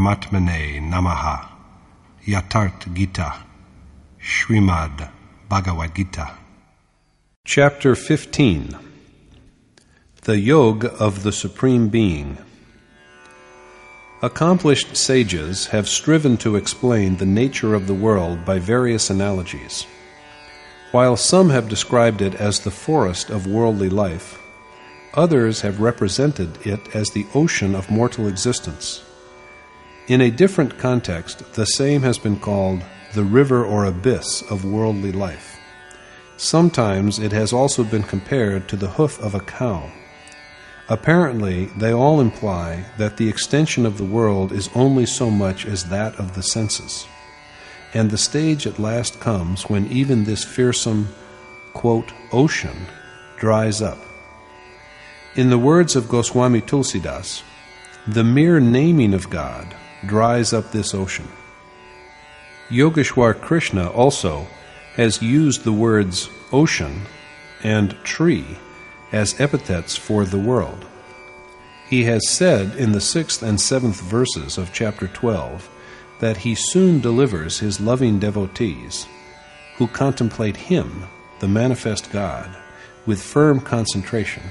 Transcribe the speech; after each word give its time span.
Paramatmane 0.00 0.80
Namaha 0.80 1.46
Yatharth 2.24 2.94
Gita 2.94 3.34
Srimad 4.18 5.10
Bhagavad 5.46 5.94
Gita 5.94 6.30
Chapter 7.44 7.94
15 7.94 8.78
The 10.22 10.38
Yoga 10.38 10.94
of 10.94 11.22
the 11.22 11.32
Supreme 11.32 11.90
Being 11.90 12.38
Accomplished 14.22 14.96
sages 14.96 15.66
have 15.66 15.86
striven 15.86 16.38
to 16.38 16.56
explain 16.56 17.16
the 17.16 17.26
nature 17.26 17.74
of 17.74 17.86
the 17.86 17.92
world 17.92 18.46
by 18.46 18.58
various 18.58 19.10
analogies. 19.10 19.86
While 20.92 21.18
some 21.18 21.50
have 21.50 21.68
described 21.68 22.22
it 22.22 22.34
as 22.36 22.60
the 22.60 22.70
forest 22.70 23.28
of 23.28 23.46
worldly 23.46 23.90
life, 23.90 24.40
others 25.12 25.60
have 25.60 25.82
represented 25.82 26.66
it 26.66 26.96
as 26.96 27.10
the 27.10 27.26
ocean 27.34 27.74
of 27.74 27.90
mortal 27.90 28.28
existence. 28.28 29.02
In 30.10 30.20
a 30.20 30.28
different 30.28 30.76
context, 30.76 31.52
the 31.52 31.64
same 31.64 32.02
has 32.02 32.18
been 32.18 32.40
called 32.40 32.82
the 33.14 33.22
river 33.22 33.64
or 33.64 33.84
abyss 33.84 34.42
of 34.50 34.64
worldly 34.64 35.12
life. 35.12 35.56
Sometimes 36.36 37.20
it 37.20 37.30
has 37.30 37.52
also 37.52 37.84
been 37.84 38.02
compared 38.02 38.66
to 38.66 38.76
the 38.76 38.88
hoof 38.88 39.20
of 39.20 39.36
a 39.36 39.40
cow. 39.40 39.88
Apparently, 40.88 41.66
they 41.78 41.92
all 41.92 42.20
imply 42.20 42.86
that 42.98 43.18
the 43.18 43.28
extension 43.28 43.86
of 43.86 43.98
the 43.98 44.04
world 44.04 44.50
is 44.50 44.68
only 44.74 45.06
so 45.06 45.30
much 45.30 45.64
as 45.64 45.84
that 45.90 46.16
of 46.16 46.34
the 46.34 46.42
senses. 46.42 47.06
And 47.94 48.10
the 48.10 48.18
stage 48.18 48.66
at 48.66 48.80
last 48.80 49.20
comes 49.20 49.70
when 49.70 49.86
even 49.92 50.24
this 50.24 50.42
fearsome, 50.42 51.06
quote, 51.72 52.12
ocean 52.32 52.86
dries 53.36 53.80
up. 53.80 53.98
In 55.36 55.50
the 55.50 55.64
words 55.70 55.94
of 55.94 56.08
Goswami 56.08 56.62
Tulsidas, 56.62 57.44
the 58.08 58.24
mere 58.24 58.58
naming 58.58 59.14
of 59.14 59.30
God 59.30 59.76
dries 60.06 60.52
up 60.52 60.70
this 60.70 60.94
ocean. 60.94 61.28
Yogeshwar 62.68 63.40
Krishna 63.40 63.90
also 63.90 64.46
has 64.94 65.22
used 65.22 65.64
the 65.64 65.72
words 65.72 66.28
ocean 66.52 67.02
and 67.62 67.92
tree 68.04 68.58
as 69.12 69.40
epithets 69.40 69.96
for 69.96 70.24
the 70.24 70.38
world. 70.38 70.86
He 71.88 72.04
has 72.04 72.28
said 72.28 72.76
in 72.76 72.92
the 72.92 73.00
sixth 73.00 73.42
and 73.42 73.60
seventh 73.60 74.00
verses 74.00 74.56
of 74.56 74.72
chapter 74.72 75.08
12 75.08 75.68
that 76.20 76.38
he 76.38 76.54
soon 76.54 77.00
delivers 77.00 77.58
his 77.58 77.80
loving 77.80 78.18
devotees, 78.20 79.06
who 79.76 79.88
contemplate 79.88 80.56
him, 80.56 81.04
the 81.40 81.48
manifest 81.48 82.12
God, 82.12 82.54
with 83.06 83.20
firm 83.20 83.60
concentration, 83.60 84.42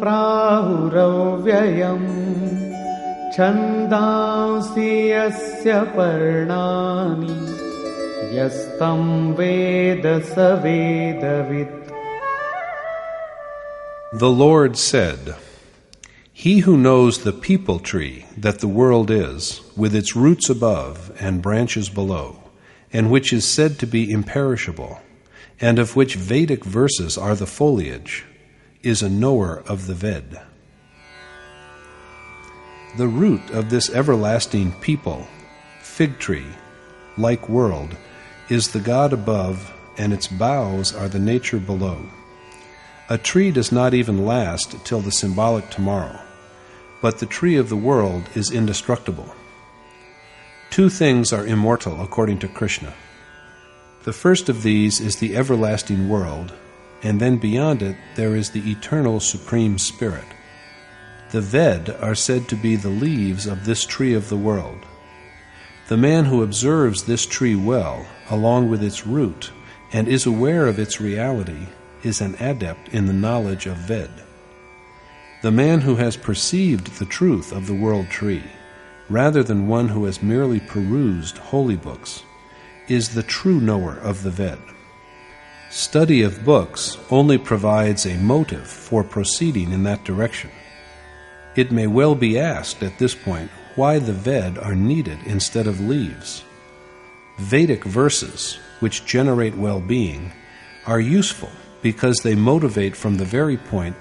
प्राहुरव्ययम् 0.00 2.06
छन्दांसि 3.32 4.92
यस्य 5.10 5.80
पर्णानि 5.96 7.36
यस्तं 8.38 9.02
वेद 9.38 10.06
स 10.32 10.34
वेदवित्। 10.62 11.74
The 14.14 14.30
Lord 14.30 14.78
said, 14.78 15.34
He 16.32 16.60
who 16.60 16.78
knows 16.78 17.18
the 17.18 17.34
peepul 17.34 17.82
tree 17.82 18.24
that 18.34 18.60
the 18.60 18.68
world 18.68 19.10
is, 19.10 19.60
with 19.76 19.94
its 19.94 20.16
roots 20.16 20.48
above 20.48 21.12
and 21.20 21.42
branches 21.42 21.90
below, 21.90 22.38
and 22.94 23.10
which 23.10 23.34
is 23.34 23.44
said 23.44 23.78
to 23.80 23.86
be 23.86 24.10
imperishable, 24.10 25.02
and 25.60 25.78
of 25.78 25.96
which 25.96 26.14
Vedic 26.14 26.64
verses 26.64 27.16
are 27.16 27.34
the 27.34 27.46
foliage, 27.46 28.24
is 28.82 29.02
a 29.02 29.08
knower 29.08 29.62
of 29.66 29.86
the 29.86 29.94
Ved. 29.94 30.40
The 32.96 33.08
root 33.08 33.50
of 33.50 33.70
this 33.70 33.90
everlasting 33.90 34.72
peepul, 34.72 35.26
fig 35.80 36.18
tree, 36.18 36.46
like 37.18 37.48
world, 37.48 37.96
is 38.48 38.68
the 38.68 38.80
God 38.80 39.12
above, 39.12 39.72
and 39.98 40.12
its 40.12 40.28
boughs 40.28 40.94
are 40.94 41.08
the 41.08 41.18
nature 41.18 41.58
below. 41.58 42.06
A 43.08 43.18
tree 43.18 43.50
does 43.50 43.72
not 43.72 43.94
even 43.94 44.26
last 44.26 44.84
till 44.84 45.00
the 45.00 45.12
symbolic 45.12 45.70
tomorrow, 45.70 46.20
but 47.00 47.18
the 47.18 47.26
tree 47.26 47.56
of 47.56 47.68
the 47.68 47.76
world 47.76 48.24
is 48.34 48.50
indestructible. 48.50 49.34
Two 50.70 50.90
things 50.90 51.32
are 51.32 51.46
immortal 51.46 52.00
according 52.02 52.38
to 52.40 52.48
Krishna. 52.48 52.92
The 54.06 54.12
first 54.12 54.48
of 54.48 54.62
these 54.62 55.00
is 55.00 55.16
the 55.16 55.36
everlasting 55.36 56.08
world, 56.08 56.52
and 57.02 57.18
then 57.18 57.38
beyond 57.38 57.82
it 57.82 57.96
there 58.14 58.36
is 58.36 58.50
the 58.50 58.70
eternal 58.70 59.18
Supreme 59.18 59.78
Spirit. 59.78 60.28
The 61.32 61.40
Ved 61.40 61.90
are 61.90 62.14
said 62.14 62.46
to 62.48 62.54
be 62.54 62.76
the 62.76 62.88
leaves 62.88 63.48
of 63.48 63.64
this 63.64 63.84
tree 63.84 64.14
of 64.14 64.28
the 64.28 64.36
world. 64.36 64.78
The 65.88 65.96
man 65.96 66.26
who 66.26 66.44
observes 66.44 67.02
this 67.02 67.26
tree 67.26 67.56
well, 67.56 68.06
along 68.30 68.70
with 68.70 68.80
its 68.80 69.08
root, 69.08 69.50
and 69.92 70.06
is 70.06 70.24
aware 70.24 70.68
of 70.68 70.78
its 70.78 71.00
reality, 71.00 71.66
is 72.04 72.20
an 72.20 72.36
adept 72.38 72.90
in 72.90 73.06
the 73.06 73.12
knowledge 73.12 73.66
of 73.66 73.76
Ved. 73.76 74.22
The 75.42 75.50
man 75.50 75.80
who 75.80 75.96
has 75.96 76.16
perceived 76.16 77.00
the 77.00 77.06
truth 77.06 77.50
of 77.50 77.66
the 77.66 77.74
world 77.74 78.08
tree, 78.08 78.44
rather 79.08 79.42
than 79.42 79.66
one 79.66 79.88
who 79.88 80.04
has 80.04 80.22
merely 80.22 80.60
perused 80.60 81.38
holy 81.38 81.76
books, 81.76 82.22
is 82.88 83.14
the 83.14 83.22
true 83.22 83.60
knower 83.60 83.98
of 83.98 84.22
the 84.22 84.30
Ved. 84.30 84.58
Study 85.70 86.22
of 86.22 86.44
books 86.44 86.96
only 87.10 87.38
provides 87.38 88.06
a 88.06 88.16
motive 88.16 88.66
for 88.66 89.02
proceeding 89.02 89.72
in 89.72 89.82
that 89.82 90.04
direction. 90.04 90.50
It 91.56 91.72
may 91.72 91.86
well 91.86 92.14
be 92.14 92.38
asked 92.38 92.82
at 92.82 92.98
this 92.98 93.14
point 93.14 93.50
why 93.74 93.98
the 93.98 94.12
Ved 94.12 94.58
are 94.58 94.74
needed 94.74 95.18
instead 95.26 95.66
of 95.66 95.80
leaves. 95.80 96.44
Vedic 97.38 97.84
verses, 97.84 98.58
which 98.80 99.04
generate 99.04 99.56
well 99.56 99.80
being, 99.80 100.32
are 100.86 101.00
useful 101.00 101.50
because 101.82 102.18
they 102.18 102.34
motivate 102.34 102.96
from 102.96 103.16
the 103.16 103.24
very 103.24 103.56
point 103.56 103.96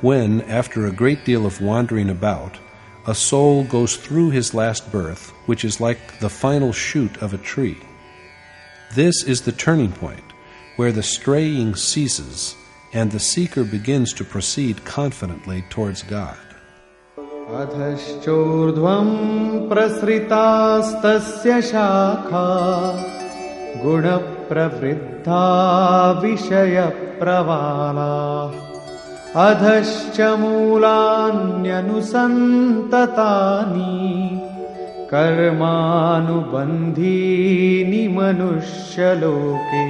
when, 0.00 0.40
after 0.42 0.86
a 0.86 0.92
great 0.92 1.24
deal 1.24 1.46
of 1.46 1.60
wandering 1.60 2.10
about, 2.10 2.58
a 3.06 3.14
soul 3.14 3.64
goes 3.64 3.96
through 3.96 4.30
his 4.30 4.54
last 4.54 4.90
birth, 4.90 5.30
which 5.46 5.64
is 5.64 5.80
like 5.80 6.18
the 6.18 6.30
final 6.30 6.72
shoot 6.72 7.16
of 7.18 7.34
a 7.34 7.38
tree. 7.38 7.78
This 8.95 9.23
is 9.23 9.41
the 9.41 9.51
turning 9.51 9.91
point 9.91 10.23
where 10.77 10.91
the 10.91 11.03
straying 11.03 11.75
ceases 11.75 12.55
and 12.93 13.11
the 13.11 13.19
seeker 13.19 13.63
begins 13.63 14.13
to 14.13 14.23
proceed 14.23 14.85
confidently 14.85 15.63
towards 15.69 16.03
God. 16.03 16.37
अधश्चोर्ध्वम् 17.47 19.11
प्रसृतास्तस्य 19.69 21.61
शाखा 21.71 22.47
गुणप्रवृद्धा 23.83 25.43
विषयप्रवालाः 26.21 27.47
अधश्च 29.45 30.19
मूलान्यनुसन्ततानि 30.41 31.07
कर्मानुबन्धीनि 35.11 36.37
मनुष्यलोके 38.17 39.83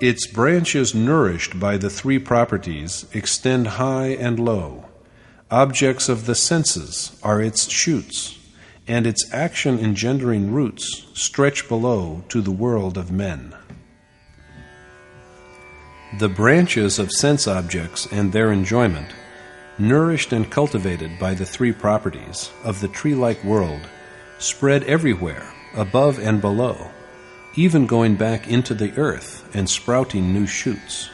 Its 0.00 0.26
branches, 0.26 0.94
nourished 0.94 1.58
by 1.58 1.78
the 1.78 1.88
three 1.88 2.18
properties, 2.18 3.06
extend 3.14 3.66
high 3.66 4.08
and 4.08 4.38
low. 4.38 4.84
Objects 5.50 6.10
of 6.10 6.26
the 6.26 6.34
senses 6.34 7.18
are 7.22 7.40
its 7.40 7.70
shoots, 7.70 8.38
and 8.86 9.06
its 9.06 9.32
action 9.32 9.78
engendering 9.78 10.52
roots 10.52 11.06
stretch 11.14 11.66
below 11.66 12.22
to 12.28 12.42
the 12.42 12.50
world 12.50 12.98
of 12.98 13.10
men. 13.10 13.54
The 16.18 16.28
branches 16.28 16.98
of 16.98 17.10
sense 17.10 17.46
objects 17.48 18.06
and 18.12 18.32
their 18.32 18.52
enjoyment, 18.52 19.14
nourished 19.81 20.31
and 20.31 20.49
cultivated 20.49 21.17
by 21.19 21.33
the 21.33 21.45
three 21.45 21.71
properties 21.71 22.51
of 22.63 22.79
the 22.79 22.87
tree 22.87 23.15
like 23.15 23.43
world, 23.43 23.81
spread 24.37 24.83
everywhere, 24.83 25.51
above 25.75 26.19
and 26.19 26.39
below, 26.39 26.91
even 27.55 27.85
going 27.85 28.15
back 28.15 28.47
into 28.47 28.73
the 28.73 28.95
earth 28.97 29.49
and 29.53 29.69
sprouting 29.69 30.33
new 30.33 30.45
shoots. 30.45 31.09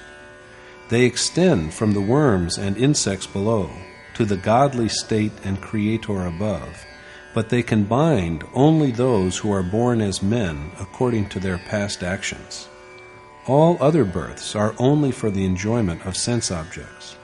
They 0.90 1.06
extend 1.06 1.74
from 1.74 1.94
the 1.94 2.02
worms 2.02 2.58
and 2.58 2.78
insects 2.78 3.28
below 3.28 3.70
to 4.14 4.26
the 4.26 4.38
godly 4.38 4.90
state 4.90 5.34
and 5.44 5.62
creator 5.62 6.26
above, 6.26 6.86
but 7.34 7.50
they 7.50 7.62
can 7.62 7.84
bind 7.84 8.44
only 8.54 8.92
those 8.92 9.38
who 9.38 9.52
are 9.52 9.64
born 9.64 10.02
as 10.02 10.24
men 10.24 10.72
according 10.80 11.30
to 11.30 11.40
their 11.40 11.58
past 11.58 12.04
actions. 12.04 12.68
All 13.46 13.78
other 13.80 14.04
births 14.04 14.56
are 14.56 14.76
only 14.80 15.12
for 15.12 15.30
the 15.30 15.46
enjoyment 15.46 16.06
of 16.06 16.18
sense 16.18 16.52
objects. 16.52 17.16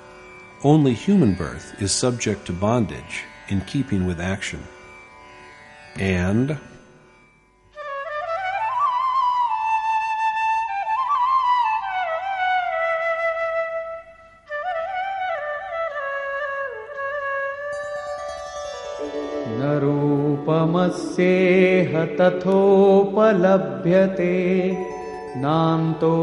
Only 0.64 0.92
human 0.92 1.34
birth 1.34 1.80
is 1.80 1.92
subject 1.92 2.46
to 2.46 2.52
bondage 2.52 3.24
in 3.48 3.60
keeping 3.62 4.06
with 4.06 4.20
action. 4.20 4.60
And 5.96 6.58
न 19.58 19.60
रूपमस्येह 19.82 21.92
तथोपलभ्यते 22.18 24.34
नान्तो 25.44 26.14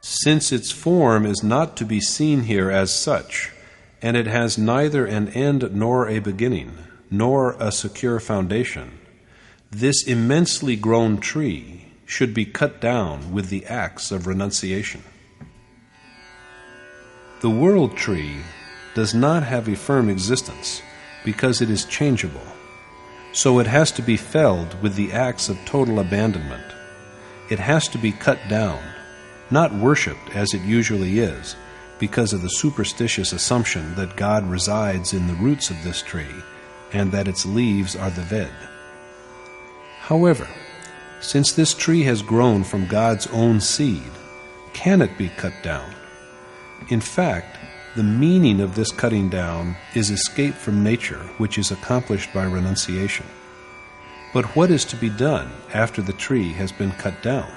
Since 0.00 0.52
its 0.52 0.70
form 0.70 1.26
is 1.26 1.42
not 1.42 1.76
to 1.76 1.84
be 1.84 2.00
seen 2.00 2.42
here 2.42 2.70
as 2.70 2.90
such, 2.92 3.52
and 4.00 4.16
it 4.16 4.26
has 4.26 4.56
neither 4.56 5.04
an 5.04 5.28
end 5.28 5.70
nor 5.72 6.08
a 6.08 6.18
beginning, 6.20 6.70
nor 7.10 7.56
a 7.58 7.70
secure 7.70 8.20
foundation, 8.20 8.98
this 9.73 10.03
immensely 10.05 10.75
grown 10.75 11.17
tree 11.17 11.85
should 12.05 12.31
be 12.31 12.45
cut 12.45 12.79
down 12.79 13.31
with 13.31 13.49
the 13.49 13.65
axe 13.65 14.11
of 14.11 14.27
renunciation. 14.27 15.03
The 17.41 17.49
world 17.49 17.97
tree 17.97 18.37
does 18.93 19.15
not 19.15 19.41
have 19.41 19.67
a 19.67 19.75
firm 19.75 20.09
existence 20.09 20.83
because 21.25 21.59
it 21.59 21.71
is 21.71 21.85
changeable, 21.85 22.45
so 23.31 23.57
it 23.57 23.65
has 23.65 23.91
to 23.93 24.03
be 24.03 24.15
felled 24.15 24.79
with 24.83 24.93
the 24.93 25.11
axe 25.11 25.49
of 25.49 25.57
total 25.65 25.99
abandonment. 25.99 26.71
It 27.49 27.57
has 27.57 27.87
to 27.89 27.97
be 27.97 28.11
cut 28.11 28.37
down, 28.47 28.79
not 29.49 29.73
worshipped 29.73 30.35
as 30.35 30.53
it 30.53 30.61
usually 30.61 31.17
is, 31.17 31.55
because 31.97 32.31
of 32.31 32.43
the 32.43 32.49
superstitious 32.49 33.33
assumption 33.33 33.95
that 33.95 34.17
God 34.17 34.47
resides 34.47 35.13
in 35.13 35.25
the 35.25 35.33
roots 35.33 35.71
of 35.71 35.83
this 35.83 36.03
tree 36.03 36.43
and 36.91 37.11
that 37.11 37.27
its 37.27 37.43
leaves 37.43 37.95
are 37.95 38.11
the 38.11 38.21
Ved. 38.21 38.51
However, 40.02 40.48
since 41.20 41.52
this 41.52 41.74
tree 41.74 42.02
has 42.04 42.22
grown 42.22 42.64
from 42.64 42.86
God's 42.86 43.26
own 43.28 43.60
seed, 43.60 44.10
can 44.72 45.02
it 45.02 45.18
be 45.18 45.28
cut 45.28 45.62
down? 45.62 45.94
In 46.88 47.00
fact, 47.00 47.58
the 47.96 48.04
meaning 48.04 48.60
of 48.60 48.74
this 48.74 48.92
cutting 48.92 49.28
down 49.28 49.76
is 49.94 50.10
escape 50.10 50.54
from 50.54 50.84
nature, 50.84 51.20
which 51.38 51.58
is 51.58 51.70
accomplished 51.70 52.32
by 52.32 52.44
renunciation. 52.44 53.26
But 54.32 54.54
what 54.54 54.70
is 54.70 54.84
to 54.86 54.96
be 54.96 55.10
done 55.10 55.50
after 55.74 56.00
the 56.00 56.12
tree 56.12 56.52
has 56.52 56.70
been 56.70 56.92
cut 56.92 57.22
down? 57.22 57.50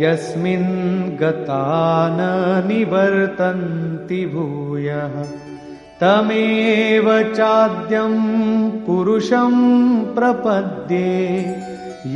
यस्मिन् 0.00 1.16
गता 1.20 1.62
न 2.18 2.20
निवर्तन्ति 2.68 4.24
भूयः 4.34 5.16
तमेव 6.02 7.08
चाद्यं 7.34 8.14
पुरुषं 8.86 9.54
प्रपद्ये 10.14 11.10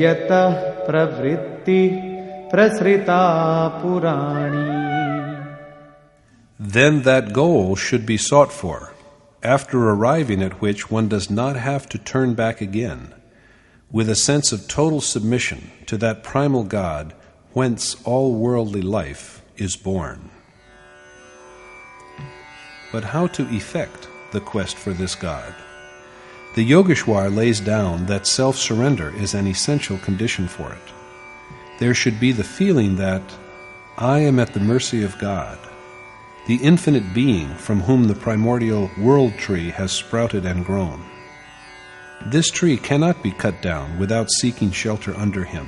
यतः 0.00 0.54
प्रवृत्तिः 0.86 2.00
प्रसृता 2.50 3.22
पुराणी 3.82 4.74
Then 6.58 7.02
that 7.02 7.32
goal 7.34 7.76
should 7.76 8.06
be 8.06 8.16
sought 8.16 8.50
for, 8.50 8.92
after 9.42 9.78
arriving 9.78 10.42
at 10.42 10.60
which 10.62 10.90
one 10.90 11.08
does 11.08 11.28
not 11.30 11.56
have 11.56 11.86
to 11.90 11.98
turn 11.98 12.32
back 12.34 12.60
again, 12.62 13.14
with 13.90 14.08
a 14.08 14.16
sense 14.16 14.52
of 14.52 14.66
total 14.66 15.02
submission 15.02 15.70
to 15.86 15.98
that 15.98 16.24
primal 16.24 16.64
God 16.64 17.12
whence 17.53 17.95
all 18.03 18.35
worldly 18.35 18.81
life 18.81 19.41
is 19.57 19.75
born. 19.75 20.29
But 22.91 23.03
how 23.03 23.27
to 23.27 23.43
effect 23.55 24.07
the 24.31 24.41
quest 24.41 24.75
for 24.77 24.93
this 24.93 25.15
God? 25.15 25.53
The 26.55 26.69
Yogeshwar 26.69 27.33
lays 27.33 27.61
down 27.61 28.07
that 28.07 28.27
self 28.27 28.57
surrender 28.57 29.15
is 29.15 29.33
an 29.33 29.47
essential 29.47 29.97
condition 29.99 30.47
for 30.47 30.71
it. 30.71 30.93
There 31.79 31.93
should 31.93 32.19
be 32.19 32.31
the 32.31 32.43
feeling 32.43 32.97
that 32.97 33.23
I 33.97 34.19
am 34.19 34.39
at 34.39 34.53
the 34.53 34.59
mercy 34.59 35.03
of 35.03 35.17
God, 35.19 35.57
the 36.47 36.57
infinite 36.57 37.13
being 37.13 37.53
from 37.55 37.81
whom 37.81 38.07
the 38.07 38.15
primordial 38.15 38.91
world 38.97 39.37
tree 39.37 39.69
has 39.69 39.91
sprouted 39.91 40.45
and 40.45 40.65
grown. 40.65 41.03
This 42.27 42.49
tree 42.51 42.77
cannot 42.77 43.23
be 43.23 43.31
cut 43.31 43.61
down 43.61 43.97
without 43.97 44.29
seeking 44.31 44.71
shelter 44.71 45.15
under 45.15 45.43
him. 45.43 45.67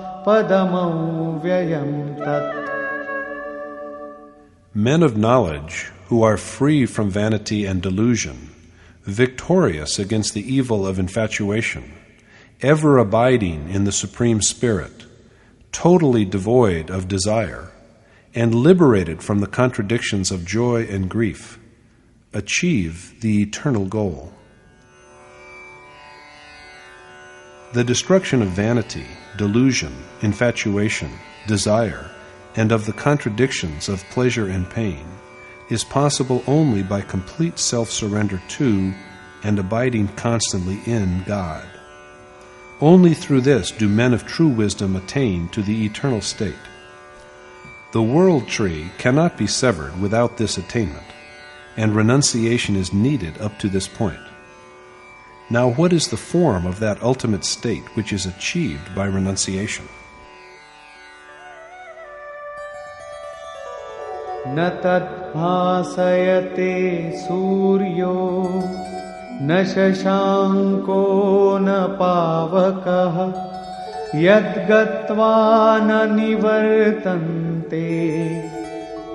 Men 4.73 5.01
of 5.01 5.17
knowledge 5.17 5.91
who 6.09 6.21
are 6.21 6.37
free 6.37 6.85
from 6.85 7.09
vanity 7.09 7.65
and 7.65 7.81
delusion, 7.81 8.51
victorious 9.03 9.97
against 9.97 10.35
the 10.35 10.53
evil 10.53 10.85
of 10.85 10.99
infatuation, 10.99 11.91
ever 12.61 12.99
abiding 12.99 13.71
in 13.71 13.85
the 13.85 13.91
Supreme 13.91 14.43
Spirit, 14.43 15.05
totally 15.71 16.23
devoid 16.23 16.91
of 16.91 17.07
desire, 17.07 17.71
and 18.35 18.53
liberated 18.53 19.23
from 19.23 19.39
the 19.39 19.47
contradictions 19.47 20.29
of 20.29 20.45
joy 20.45 20.83
and 20.83 21.09
grief, 21.09 21.57
achieve 22.31 23.19
the 23.21 23.41
eternal 23.41 23.85
goal. 23.85 24.31
The 27.73 27.85
destruction 27.85 28.41
of 28.41 28.49
vanity, 28.49 29.07
delusion, 29.37 29.95
infatuation, 30.21 31.09
desire, 31.47 32.11
and 32.57 32.69
of 32.69 32.85
the 32.85 32.91
contradictions 32.91 33.87
of 33.87 34.03
pleasure 34.09 34.47
and 34.47 34.69
pain 34.69 35.05
is 35.69 35.85
possible 35.85 36.43
only 36.47 36.83
by 36.83 36.99
complete 36.99 37.57
self 37.57 37.89
surrender 37.89 38.41
to 38.59 38.93
and 39.43 39.57
abiding 39.57 40.09
constantly 40.09 40.81
in 40.85 41.23
God. 41.23 41.65
Only 42.81 43.13
through 43.13 43.41
this 43.41 43.71
do 43.71 43.87
men 43.87 44.13
of 44.13 44.25
true 44.25 44.49
wisdom 44.49 44.97
attain 44.97 45.47
to 45.49 45.61
the 45.61 45.85
eternal 45.85 46.19
state. 46.19 46.65
The 47.93 48.03
world 48.03 48.49
tree 48.49 48.91
cannot 48.97 49.37
be 49.37 49.47
severed 49.47 49.97
without 50.01 50.35
this 50.35 50.57
attainment, 50.57 51.07
and 51.77 51.95
renunciation 51.95 52.75
is 52.75 52.91
needed 52.91 53.39
up 53.39 53.57
to 53.59 53.69
this 53.69 53.87
point. 53.87 54.19
Now, 55.50 55.68
what 55.70 55.92
is 55.92 56.08
the 56.08 56.16
form 56.16 56.66
of 56.66 56.80
that 56.80 57.02
ultimate 57.02 57.44
state 57.44 57.84
which 57.96 58.12
is 58.12 58.26
achieved 58.26 58.94
by 58.94 59.06
renunciation? 59.06 59.86
न 64.48 64.68
तद्भासयते 64.82 66.72
सूर्यो 67.20 68.16
न 69.42 69.64
शशाङ्को 69.72 71.00
न 71.60 71.74
पावकः 72.00 73.16
यद्गत्वा 74.22 75.32
न 75.82 75.90
निवर्तन्ते 76.14 77.88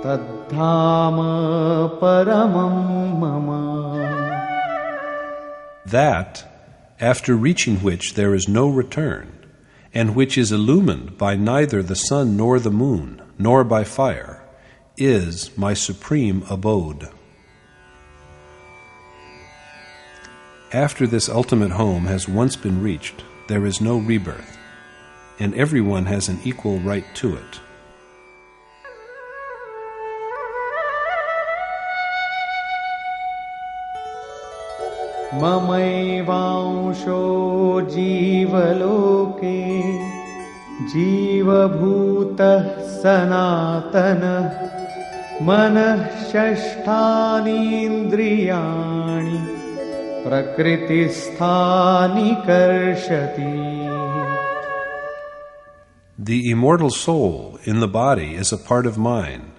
तद्धाम 0.03 1.17
परमं 2.01 2.75
मम 3.22 3.50
that, 5.90 6.95
after 7.00 7.37
reaching 7.37 7.76
which 7.78 8.14
there 8.14 8.35
is 8.35 8.49
no 8.49 8.69
return, 8.69 9.33
and 9.95 10.14
which 10.14 10.37
is 10.37 10.52
illumined 10.52 11.16
by 11.16 11.37
neither 11.37 11.83
the 11.83 11.97
sun 11.97 12.37
nor 12.37 12.59
the 12.59 12.71
moon, 12.71 13.23
nor 13.38 13.64
by 13.64 13.85
fire, 13.85 14.43
is 14.97 15.57
my 15.57 15.75
supreme 15.75 16.43
abode. 16.50 17.09
After 20.73 21.07
this 21.07 21.28
ultimate 21.28 21.71
home 21.71 22.07
has 22.07 22.28
once 22.28 22.57
been 22.57 22.83
reached, 22.83 23.25
there 23.49 23.64
is 23.64 23.81
no 23.81 23.99
rebirth, 23.99 24.59
and 25.38 25.55
everyone 25.55 26.07
has 26.07 26.28
an 26.28 26.40
equal 26.45 26.78
right 26.81 27.05
to 27.14 27.37
it. 27.37 27.61
ममैवांशो 35.41 37.22
जीवलोके 37.91 39.60
जीवभूतः 40.91 42.63
सनातनः 43.01 44.48
मनः 45.48 46.01
षष्ठानीन्द्रियाणि 46.31 47.22
प्रकृतिस्थानि 50.25 52.31
कर्षति 52.48 53.53
The 56.20 56.51
immortal 56.51 56.91
soul 56.91 57.60
in 57.63 57.79
the 57.79 57.88
body 57.88 58.36
is 58.36 58.53
a 58.53 58.58
part 58.58 58.86
of 58.86 58.98
mine, 58.98 59.53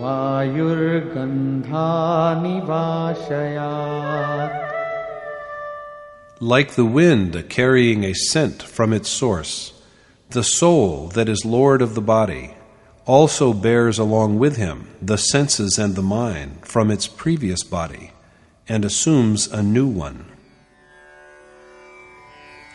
वायुर्गन्धानि 0.00 0.66
वाशयात् 2.70 4.65
like 6.39 6.75
the 6.75 6.85
wind 6.85 7.49
carrying 7.49 8.03
a 8.03 8.13
scent 8.13 8.61
from 8.61 8.93
its 8.93 9.09
source, 9.09 9.73
the 10.29 10.43
soul 10.43 11.07
that 11.09 11.27
is 11.27 11.43
Lord 11.43 11.81
of 11.81 11.95
the 11.95 12.01
body 12.01 12.53
also 13.07 13.53
bears 13.53 13.97
along 13.97 14.37
with 14.37 14.55
him 14.55 14.87
the 15.01 15.17
senses 15.17 15.79
and 15.79 15.95
the 15.95 16.03
mind 16.03 16.63
from 16.63 16.91
its 16.91 17.07
previous 17.07 17.63
body 17.63 18.11
and 18.69 18.85
assumes 18.85 19.47
a 19.47 19.63
new 19.63 19.87
one. 19.87 20.25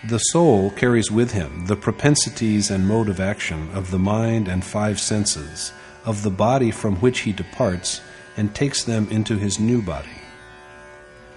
The 0.09 0.19
soul 0.19 0.71
carries 0.71 1.13
with 1.13 1.31
him 1.31 1.67
the 1.67 1.77
propensities 1.77 2.69
and 2.69 2.89
mode 2.89 3.09
of 3.09 3.21
action 3.21 3.71
of 3.75 3.93
the 3.93 3.99
mind 3.99 4.49
and 4.49 4.65
five 4.65 4.99
senses 4.99 5.73
of 6.05 6.25
the 6.25 6.31
body 6.31 6.73
from 6.73 6.97
which 6.97 7.21
he 7.21 7.33
departs 7.33 8.01
and 8.37 8.53
takes 8.53 8.83
them 8.83 9.07
into 9.09 9.39
his 9.39 9.61
new 9.61 9.81
body. 9.83 10.22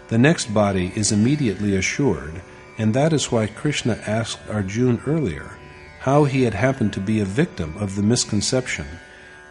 The 0.08 0.18
next 0.20 0.54
body 0.54 0.92
is 0.96 1.12
immediately 1.12 1.76
assured, 1.76 2.42
and 2.78 2.94
that 2.94 3.12
is 3.12 3.32
why 3.32 3.48
Krishna 3.48 4.00
asked 4.06 4.40
Arjuna 4.50 5.02
earlier 5.08 5.58
how 6.00 6.26
he 6.26 6.44
had 6.44 6.54
happened 6.54 6.94
to 6.94 7.00
be 7.00 7.20
a 7.20 7.26
victim 7.26 7.76
of 7.78 7.96
the 7.96 8.04
misconception 8.04 8.86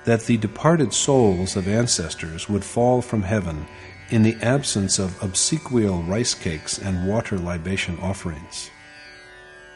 that 0.04 0.26
the 0.26 0.36
departed 0.36 0.92
souls 0.92 1.56
of 1.56 1.66
ancestors 1.66 2.48
would 2.48 2.64
fall 2.64 3.02
from 3.02 3.22
heaven 3.22 3.66
in 4.10 4.22
the 4.22 4.36
absence 4.42 5.00
of 5.00 5.20
obsequial 5.20 6.06
rice 6.06 6.34
cakes 6.34 6.78
and 6.78 7.08
water 7.08 7.36
libation 7.36 7.98
offerings. 7.98 8.70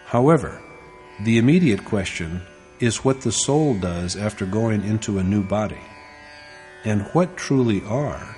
However, 0.06 0.62
the 1.24 1.38
immediate 1.38 1.84
question 1.84 2.42
is 2.78 3.04
what 3.04 3.22
the 3.22 3.32
soul 3.32 3.74
does 3.74 4.14
after 4.14 4.46
going 4.46 4.84
into 4.84 5.18
a 5.18 5.24
new 5.24 5.42
body, 5.42 5.80
and 6.84 7.02
what 7.08 7.36
truly 7.36 7.82
are 7.84 8.37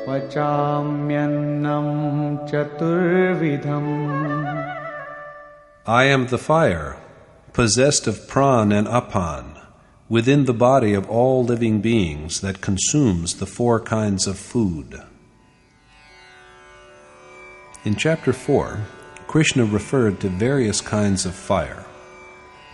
पचाम्यन्नं 0.06 1.88
चतुर्विधम् 2.50 3.90
I 5.84 6.04
am 6.04 6.28
the 6.28 6.38
fire, 6.38 6.96
possessed 7.52 8.06
of 8.06 8.28
pran 8.28 8.72
and 8.72 8.86
apan, 8.86 9.60
within 10.08 10.44
the 10.44 10.54
body 10.54 10.94
of 10.94 11.10
all 11.10 11.42
living 11.42 11.80
beings 11.80 12.40
that 12.40 12.60
consumes 12.60 13.34
the 13.34 13.46
four 13.46 13.80
kinds 13.80 14.28
of 14.28 14.38
food. 14.38 15.02
In 17.84 17.96
chapter 17.96 18.32
4, 18.32 18.86
Krishna 19.26 19.64
referred 19.64 20.20
to 20.20 20.28
various 20.28 20.80
kinds 20.80 21.26
of 21.26 21.34
fire 21.34 21.84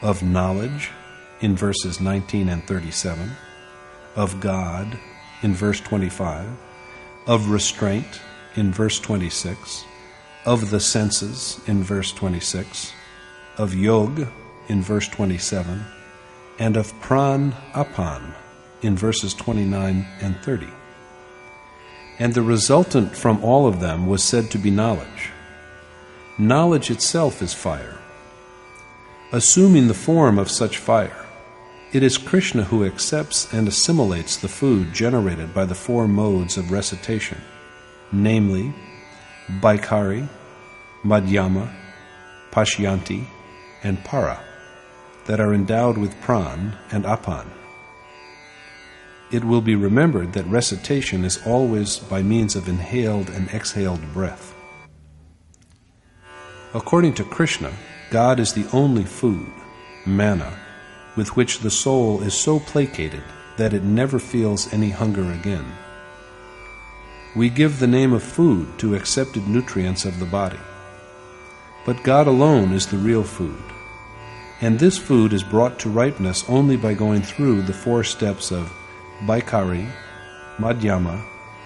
of 0.02 0.22
knowledge 0.22 0.90
in 1.40 1.56
verses 1.56 2.00
19 2.00 2.48
and 2.48 2.62
37, 2.66 3.30
of 4.16 4.40
God 4.40 4.98
in 5.42 5.54
verse 5.54 5.80
25, 5.80 6.46
of 7.25 7.49
restraint 7.49 8.21
in 8.55 8.71
verse 8.71 8.99
26, 8.99 9.85
of 10.45 10.69
the 10.69 10.79
senses 10.79 11.59
in 11.67 11.83
verse 11.83 12.11
26, 12.11 12.93
of 13.57 13.73
yog 13.73 14.27
in 14.67 14.81
verse 14.81 15.07
27, 15.07 15.83
and 16.59 16.77
of 16.77 16.93
pran 17.01 17.53
apan 17.73 18.33
in 18.81 18.95
verses 18.95 19.33
29 19.33 20.05
and 20.21 20.37
30. 20.37 20.67
And 22.19 22.33
the 22.33 22.41
resultant 22.41 23.15
from 23.15 23.43
all 23.43 23.67
of 23.67 23.79
them 23.79 24.05
was 24.05 24.23
said 24.23 24.51
to 24.51 24.57
be 24.57 24.69
knowledge. 24.69 25.31
Knowledge 26.37 26.91
itself 26.91 27.41
is 27.41 27.53
fire. 27.53 27.97
Assuming 29.31 29.87
the 29.87 29.93
form 29.93 30.37
of 30.37 30.51
such 30.51 30.77
fire, 30.77 31.22
it 31.93 32.01
is 32.01 32.17
Krishna 32.17 32.63
who 32.63 32.83
accepts 32.83 33.53
and 33.53 33.67
assimilates 33.67 34.37
the 34.37 34.47
food 34.47 34.91
generated 34.93 35.53
by 35.53 35.63
the 35.63 35.75
four 35.75 36.07
modes 36.07 36.57
of 36.57 36.71
recitation, 36.71 37.39
namely 38.11 38.73
Baikari, 39.61 40.27
Madhyama, 41.03 41.71
Pashyanti, 42.49 43.25
and 43.83 44.03
Para, 44.03 44.39
that 45.25 45.39
are 45.39 45.53
endowed 45.53 45.99
with 45.99 46.19
pran 46.21 46.75
and 46.91 47.03
apan. 47.03 47.47
It 49.31 49.43
will 49.43 49.61
be 49.61 49.75
remembered 49.75 50.33
that 50.33 50.47
recitation 50.47 51.23
is 51.23 51.45
always 51.45 51.99
by 51.99 52.23
means 52.23 52.55
of 52.55 52.67
inhaled 52.67 53.29
and 53.29 53.47
exhaled 53.49 54.13
breath. 54.13 54.55
According 56.73 57.13
to 57.15 57.23
Krishna, 57.23 57.71
God 58.09 58.39
is 58.39 58.53
the 58.53 58.67
only 58.73 59.03
food, 59.03 59.51
manna, 60.07 60.57
with 61.15 61.35
which 61.35 61.59
the 61.59 61.71
soul 61.71 62.21
is 62.21 62.33
so 62.33 62.59
placated 62.59 63.23
that 63.57 63.73
it 63.73 63.83
never 63.83 64.19
feels 64.19 64.71
any 64.73 64.89
hunger 64.89 65.31
again. 65.31 65.65
We 67.35 67.49
give 67.49 67.79
the 67.79 67.87
name 67.87 68.13
of 68.13 68.23
food 68.23 68.77
to 68.79 68.95
accepted 68.95 69.47
nutrients 69.47 70.05
of 70.05 70.19
the 70.19 70.25
body. 70.25 70.59
But 71.85 72.03
God 72.03 72.27
alone 72.27 72.71
is 72.73 72.87
the 72.87 72.97
real 72.97 73.23
food. 73.23 73.61
And 74.61 74.79
this 74.79 74.97
food 74.97 75.33
is 75.33 75.43
brought 75.43 75.79
to 75.79 75.89
ripeness 75.89 76.47
only 76.47 76.77
by 76.77 76.93
going 76.93 77.21
through 77.21 77.63
the 77.63 77.73
four 77.73 78.03
steps 78.03 78.51
of 78.51 78.71
Baikari, 79.21 79.91
Madhyama, 80.57 81.23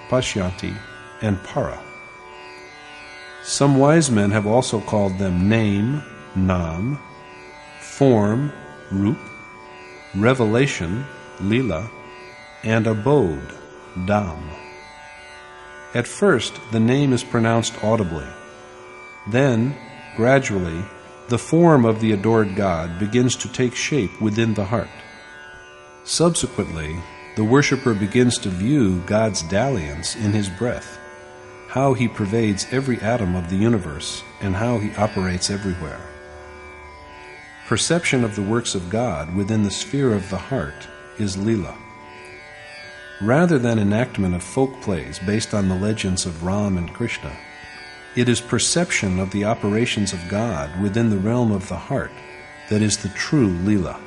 Pashyanti, 0.10 0.75
and 1.21 1.41
Para. 1.43 1.79
Some 3.43 3.77
wise 3.77 4.10
men 4.10 4.31
have 4.31 4.47
also 4.47 4.81
called 4.81 5.17
them 5.17 5.47
name, 5.47 6.01
nam, 6.36 6.99
form, 7.79 8.51
rup, 8.91 9.17
revelation, 10.21 11.06
lila, 11.39 11.89
and 12.63 12.88
abode, 12.88 13.51
dham. 13.95 14.41
At 15.93 16.08
first, 16.08 16.60
the 16.71 16.80
name 16.80 17.13
is 17.13 17.23
pronounced 17.23 17.84
audibly. 17.84 18.27
Then, 19.27 19.75
gradually, 20.15 20.84
the 21.30 21.38
form 21.38 21.86
of 21.86 21.99
the 21.99 22.12
adored 22.12 22.56
God 22.56 22.99
begins 22.99 23.36
to 23.38 23.51
take 23.51 23.75
shape 23.75 24.21
within 24.21 24.53
the 24.53 24.65
heart. 24.65 24.89
Subsequently, 26.03 26.95
the 27.36 27.43
worshipper 27.43 27.93
begins 27.93 28.38
to 28.39 28.49
view 28.49 29.01
God's 29.06 29.41
dalliance 29.43 30.15
in 30.15 30.32
his 30.32 30.49
breath, 30.49 30.97
how 31.67 31.93
he 31.93 32.08
pervades 32.08 32.65
every 32.71 32.99
atom 33.01 33.36
of 33.36 33.49
the 33.49 33.58
universe, 33.58 34.23
and 34.41 34.56
how 34.56 34.80
he 34.80 34.95
operates 34.95 35.49
everywhere. 35.49 35.99
Perception 37.67 38.23
of 38.23 38.38
the 38.38 38.41
works 38.41 38.75
of 38.75 38.89
God 38.89 39.36
within 39.36 39.63
the 39.63 39.71
sphere 39.71 40.13
of 40.13 40.30
the 40.30 40.38
heart 40.38 40.88
is 41.19 41.38
lila. 41.38 41.77
Rather 43.21 43.60
than 43.60 43.77
enactment 43.77 44.34
of 44.34 44.41
folk 44.41 44.80
plays 44.80 45.19
based 45.19 45.53
on 45.53 45.67
the 45.67 45.75
legends 45.75 46.25
of 46.25 46.43
Ram 46.43 46.77
and 46.77 46.93
Krishna, 46.93 47.36
it 48.15 48.30
is 48.30 48.39
perception 48.39 49.19
of 49.19 49.32
the 49.32 49.43
operations 49.43 50.13
of 50.13 50.30
God 50.30 50.82
within 50.82 51.10
the 51.10 51.17
realm 51.17 51.51
of 51.51 51.67
the 51.67 51.75
heart 51.75 52.13
that 52.69 52.82
is 52.82 52.99
the 52.99 53.10
true 53.10 53.49
lila. 53.49 53.99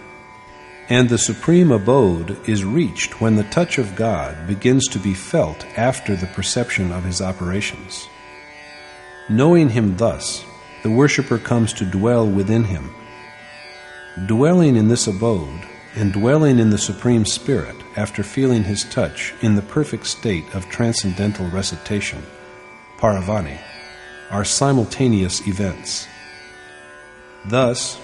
And 0.89 1.11
the 1.11 1.19
supreme 1.19 1.71
abode 1.71 2.49
is 2.49 2.65
reached 2.65 3.21
when 3.21 3.37
the 3.37 3.45
touch 3.45 3.77
of 3.77 3.95
God 3.95 4.47
begins 4.47 4.89
to 4.89 4.99
be 4.99 5.13
felt 5.13 5.67
after 5.77 6.17
the 6.17 6.29
perception 6.29 6.93
of 6.93 7.05
his 7.05 7.21
operations. 7.21 8.09
Knowing 9.29 9.69
him 9.69 9.99
thus, 9.99 10.47
the 10.83 10.91
worshipper 10.91 11.37
comes 11.37 11.75
to 11.75 11.85
dwell 11.85 12.27
within 12.27 12.65
him. 12.65 12.95
Dwelling 14.27 14.75
in 14.75 14.89
this 14.89 15.07
abode, 15.07 15.69
and 15.95 16.13
dwelling 16.13 16.59
in 16.59 16.71
the 16.71 16.79
Supreme 16.79 17.25
Spirit 17.25 17.77
after 17.97 18.25
feeling 18.25 18.65
his 18.65 18.83
touch 18.85 19.33
in 19.41 19.55
the 19.55 19.63
perfect 19.63 20.05
state 20.05 20.53
of 20.53 20.69
transcendental 20.69 21.47
recitation, 21.51 22.21
paravani, 22.99 23.59
are 24.29 24.45
simultaneous 24.45 25.47
events. 25.47 26.09
Thus, 27.45 28.01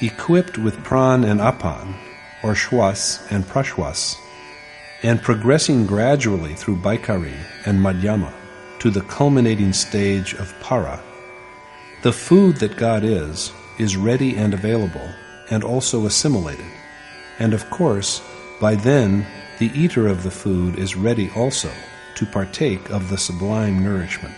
equipped 0.00 0.58
with 0.58 0.76
pran 0.84 1.28
and 1.28 1.40
apan, 1.40 1.96
or 2.44 2.54
shwas 2.54 3.20
and 3.32 3.44
prashwas, 3.44 4.16
and 5.02 5.20
progressing 5.20 5.86
gradually 5.86 6.54
through 6.54 6.76
baikari 6.76 7.36
and 7.66 7.80
madhyama 7.80 8.32
to 8.78 8.90
the 8.90 9.02
culminating 9.02 9.72
stage 9.72 10.34
of 10.34 10.54
para, 10.60 11.02
the 12.02 12.12
food 12.12 12.56
that 12.56 12.76
God 12.76 13.02
is 13.02 13.52
is 13.78 13.96
ready 13.96 14.36
and 14.36 14.54
available 14.54 15.08
and 15.51 15.63
also 15.63 16.05
assimilated. 16.05 16.65
And 17.39 17.53
of 17.53 17.69
course, 17.69 18.21
by 18.59 18.75
then, 18.75 19.25
the 19.59 19.71
eater 19.73 20.07
of 20.07 20.23
the 20.23 20.31
food 20.31 20.77
is 20.77 20.95
ready 20.95 21.29
also 21.35 21.71
to 22.15 22.25
partake 22.25 22.89
of 22.89 23.09
the 23.09 23.17
sublime 23.17 23.83
nourishment. 23.83 24.35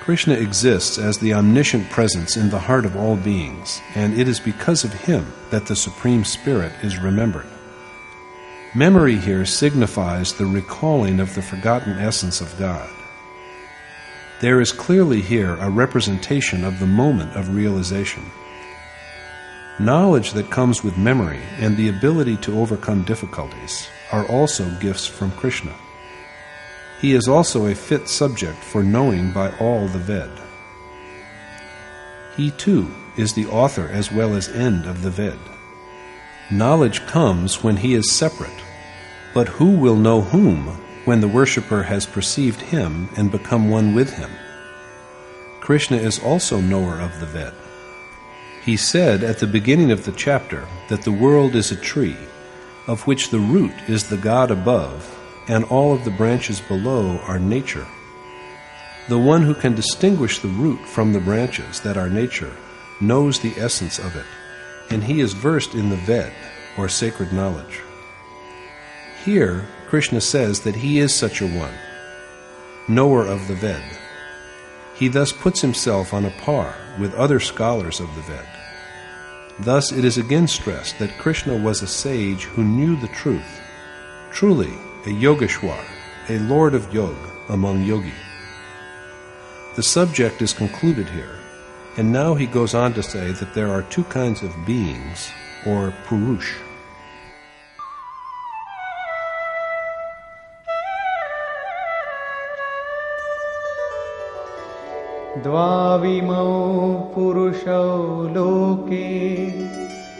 Krishna 0.00 0.34
exists 0.34 0.98
as 0.98 1.18
the 1.18 1.34
omniscient 1.34 1.88
presence 1.90 2.36
in 2.36 2.50
the 2.50 2.58
heart 2.58 2.84
of 2.84 2.96
all 2.96 3.16
beings, 3.16 3.80
and 3.94 4.18
it 4.18 4.26
is 4.26 4.40
because 4.40 4.82
of 4.82 4.92
him 4.92 5.32
that 5.50 5.66
the 5.66 5.76
Supreme 5.76 6.24
Spirit 6.24 6.72
is 6.82 6.98
remembered. 6.98 7.46
Memory 8.74 9.16
here 9.16 9.44
signifies 9.44 10.32
the 10.32 10.46
recalling 10.46 11.20
of 11.20 11.34
the 11.34 11.42
forgotten 11.42 11.98
essence 11.98 12.40
of 12.40 12.58
God. 12.58 12.88
There 14.40 14.62
is 14.62 14.72
clearly 14.72 15.20
here 15.20 15.56
a 15.56 15.68
representation 15.68 16.64
of 16.64 16.78
the 16.78 16.86
moment 16.86 17.36
of 17.36 17.54
realization. 17.54 18.24
Knowledge 19.78 20.32
that 20.32 20.50
comes 20.50 20.82
with 20.82 20.96
memory 20.96 21.42
and 21.58 21.76
the 21.76 21.88
ability 21.88 22.38
to 22.38 22.58
overcome 22.58 23.02
difficulties 23.02 23.86
are 24.10 24.26
also 24.28 24.70
gifts 24.80 25.06
from 25.06 25.30
Krishna. 25.32 25.74
He 27.02 27.12
is 27.12 27.28
also 27.28 27.66
a 27.66 27.74
fit 27.74 28.08
subject 28.08 28.56
for 28.64 28.82
knowing 28.82 29.30
by 29.30 29.54
all 29.58 29.86
the 29.88 29.98
Ved. 29.98 30.30
He 32.34 32.50
too 32.52 32.94
is 33.18 33.34
the 33.34 33.46
author 33.46 33.88
as 33.88 34.10
well 34.10 34.34
as 34.34 34.48
end 34.48 34.86
of 34.86 35.02
the 35.02 35.10
Ved. 35.10 35.38
Knowledge 36.50 37.04
comes 37.06 37.62
when 37.62 37.76
he 37.76 37.92
is 37.92 38.10
separate, 38.10 38.62
but 39.34 39.48
who 39.48 39.76
will 39.76 39.96
know 39.96 40.22
whom 40.22 40.80
when 41.04 41.20
the 41.20 41.28
worshipper 41.28 41.82
has 41.82 42.06
perceived 42.06 42.60
him 42.60 43.08
and 43.16 43.30
become 43.30 43.70
one 43.70 43.94
with 43.94 44.12
him? 44.14 44.30
Krishna 45.60 45.96
is 45.96 46.18
also 46.18 46.60
knower 46.60 46.98
of 46.98 47.18
the 47.20 47.26
Ved. 47.26 47.54
He 48.64 48.76
said 48.76 49.22
at 49.22 49.38
the 49.38 49.46
beginning 49.46 49.90
of 49.90 50.04
the 50.04 50.12
chapter 50.12 50.66
that 50.88 51.02
the 51.02 51.12
world 51.12 51.54
is 51.54 51.70
a 51.70 51.76
tree, 51.76 52.16
of 52.86 53.06
which 53.06 53.30
the 53.30 53.38
root 53.38 53.74
is 53.88 54.08
the 54.08 54.16
God 54.16 54.50
above, 54.50 55.16
and 55.48 55.64
all 55.64 55.94
of 55.94 56.04
the 56.04 56.10
branches 56.10 56.60
below 56.60 57.18
are 57.26 57.38
nature. 57.38 57.86
The 59.08 59.18
one 59.18 59.42
who 59.42 59.54
can 59.54 59.74
distinguish 59.74 60.38
the 60.38 60.48
root 60.48 60.78
from 60.86 61.12
the 61.12 61.20
branches 61.20 61.80
that 61.80 61.96
are 61.96 62.10
nature 62.10 62.54
knows 63.00 63.40
the 63.40 63.54
essence 63.56 63.98
of 63.98 64.14
it, 64.14 64.26
and 64.90 65.02
he 65.02 65.20
is 65.20 65.32
versed 65.32 65.74
in 65.74 65.88
the 65.88 65.96
Ved, 65.96 66.32
or 66.76 66.88
sacred 66.88 67.32
knowledge. 67.32 67.80
Here, 69.24 69.66
Krishna 69.90 70.20
says 70.20 70.60
that 70.60 70.76
he 70.76 71.00
is 71.00 71.12
such 71.12 71.40
a 71.40 71.48
one, 71.48 71.74
knower 72.86 73.26
of 73.26 73.48
the 73.48 73.56
Ved. 73.56 73.82
He 74.94 75.08
thus 75.08 75.32
puts 75.32 75.60
himself 75.60 76.14
on 76.14 76.24
a 76.24 76.30
par 76.30 76.76
with 77.00 77.12
other 77.14 77.40
scholars 77.40 77.98
of 77.98 78.14
the 78.14 78.22
Ved. 78.22 78.46
Thus, 79.58 79.90
it 79.90 80.04
is 80.04 80.16
again 80.16 80.46
stressed 80.46 81.00
that 81.00 81.18
Krishna 81.18 81.56
was 81.56 81.82
a 81.82 81.88
sage 81.88 82.44
who 82.44 82.62
knew 82.62 82.94
the 82.94 83.08
truth, 83.08 83.60
truly 84.30 84.72
a 85.06 85.08
Yogeshwar, 85.08 85.84
a 86.28 86.38
lord 86.38 86.74
of 86.74 86.94
yoga 86.94 87.32
among 87.48 87.82
yogi. 87.82 88.14
The 89.74 89.82
subject 89.82 90.40
is 90.40 90.52
concluded 90.52 91.08
here, 91.08 91.36
and 91.96 92.12
now 92.12 92.34
he 92.34 92.46
goes 92.46 92.74
on 92.74 92.94
to 92.94 93.02
say 93.02 93.32
that 93.32 93.54
there 93.54 93.72
are 93.72 93.82
two 93.82 94.04
kinds 94.04 94.44
of 94.44 94.54
beings, 94.64 95.32
or 95.66 95.92
purush. 96.04 96.54
द्वाविमौ 105.43 106.45
पुरुषौ 107.15 107.87
लोके 108.35 109.07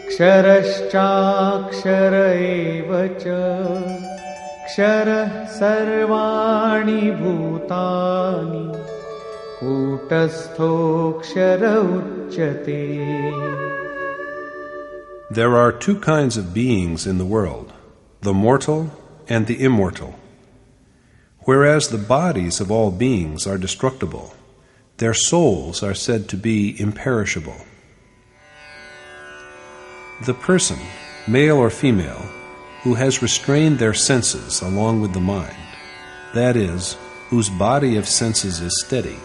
क्षरश्चाक्षर 0.08 2.14
एव 2.24 2.90
च 3.22 3.24
क्षरः 4.66 5.32
सर्वाणि 5.58 7.00
भूतानि 7.20 8.66
कूटस्थोऽक्षर 9.60 11.64
उच्यते 11.76 12.82
There 15.38 15.54
are 15.56 15.72
two 15.72 15.98
kinds 16.00 16.36
of 16.36 16.52
beings 16.54 17.06
in 17.06 17.18
the 17.18 17.24
world 17.36 17.72
the 18.22 18.34
mortal 18.34 18.90
and 19.28 19.46
the 19.46 19.62
immortal. 19.62 20.14
Whereas 21.44 21.88
the 21.88 21.98
bodies 21.98 22.60
of 22.60 22.70
all 22.70 22.90
beings 22.90 23.46
are 23.46 23.58
destructible, 23.58 24.34
their 25.01 25.15
souls 25.15 25.81
are 25.81 25.95
said 25.95 26.29
to 26.29 26.37
be 26.37 26.79
imperishable. 26.79 27.57
The 30.27 30.35
person, 30.35 30.77
male 31.27 31.57
or 31.57 31.71
female, 31.71 32.23
who 32.83 32.93
has 32.93 33.23
restrained 33.23 33.79
their 33.79 33.95
senses 33.95 34.61
along 34.61 35.01
with 35.01 35.13
the 35.13 35.19
mind, 35.19 35.55
that 36.35 36.55
is, 36.55 36.97
whose 37.29 37.49
body 37.49 37.97
of 37.97 38.07
senses 38.07 38.59
is 38.61 38.83
steady, 38.85 39.17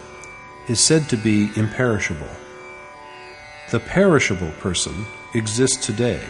is 0.67 0.79
said 0.79 1.07
to 1.09 1.15
be 1.15 1.51
imperishable. 1.55 2.35
The 3.69 3.79
perishable 3.79 4.53
person 4.53 5.05
exists 5.35 5.85
today, 5.85 6.25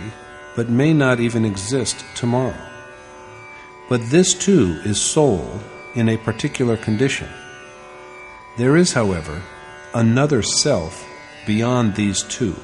but 0.57 0.67
may 0.67 0.91
not 0.91 1.21
even 1.21 1.45
exist 1.45 2.03
tomorrow. 2.15 2.67
But 3.88 4.10
this 4.10 4.33
too 4.33 4.81
is 4.83 4.99
soul 4.99 5.62
in 5.95 6.10
a 6.10 6.17
particular 6.17 6.75
condition. 6.75 7.29
There 8.58 8.76
is, 8.76 8.92
however, 8.92 9.40
another 9.94 10.42
self 10.42 11.08
beyond 11.46 11.94
these 11.94 12.22
two. 12.24 12.54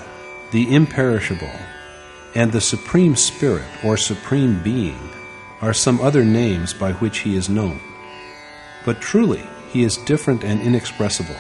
the 0.51 0.75
imperishable, 0.75 1.57
and 2.35 2.51
the 2.51 2.61
Supreme 2.61 3.15
Spirit 3.15 3.69
or 3.85 3.97
Supreme 3.97 4.63
Being 4.63 4.99
are 5.62 5.74
some 5.74 6.00
other 6.02 6.24
names 6.24 6.74
by 6.74 6.94
which 6.94 7.20
he 7.20 7.36
is 7.36 7.50
known. 7.50 7.80
But 8.86 9.02
truly, 9.02 9.44
he 9.70 9.84
is 9.84 9.98
different 9.98 10.44
and 10.44 10.62
inexpressible. 10.62 11.36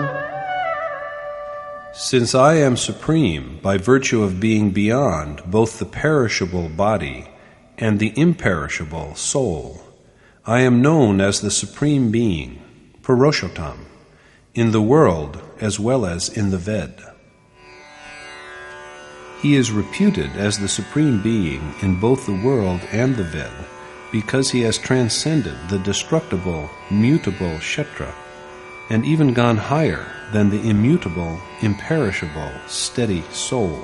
Since 2.01 2.35
I 2.35 2.55
am 2.55 2.77
supreme 2.77 3.59
by 3.63 3.79
virtue 3.79 4.23
of 4.23 4.41
being 4.41 4.71
beyond 4.71 5.43
both 5.47 5.79
the 5.79 5.85
perishable 5.85 6.69
body 6.69 7.27
and 7.77 7.99
the 7.99 8.13
imperishable 8.17 9.15
soul, 9.17 9.81
I 10.46 10.60
am 10.60 10.82
known 10.82 11.22
as 11.22 11.40
the 11.40 11.50
Supreme 11.50 12.12
Being, 12.12 12.62
Purushottam, 13.02 13.78
in 14.54 14.72
the 14.72 14.82
world 14.82 15.42
as 15.62 15.80
well 15.80 16.06
as 16.06 16.28
in 16.28 16.52
the 16.52 16.58
Ved. 16.58 17.02
He 19.42 19.56
is 19.56 19.72
reputed 19.72 20.32
as 20.36 20.60
the 20.60 20.68
Supreme 20.68 21.24
Being 21.24 21.74
in 21.82 21.98
both 21.98 22.26
the 22.26 22.42
world 22.44 22.82
and 22.92 23.16
the 23.16 23.24
Ved 23.24 23.54
because 24.12 24.52
he 24.52 24.60
has 24.64 24.78
transcended 24.78 25.56
the 25.70 25.80
destructible, 25.80 26.70
mutable 26.92 27.58
Kshetra 27.60 28.14
and 28.90 29.06
even 29.06 29.34
gone 29.34 29.56
higher 29.56 30.06
than 30.34 30.50
the 30.50 30.70
immutable, 30.70 31.40
imperishable, 31.62 32.52
steady 32.68 33.22
soul. 33.32 33.82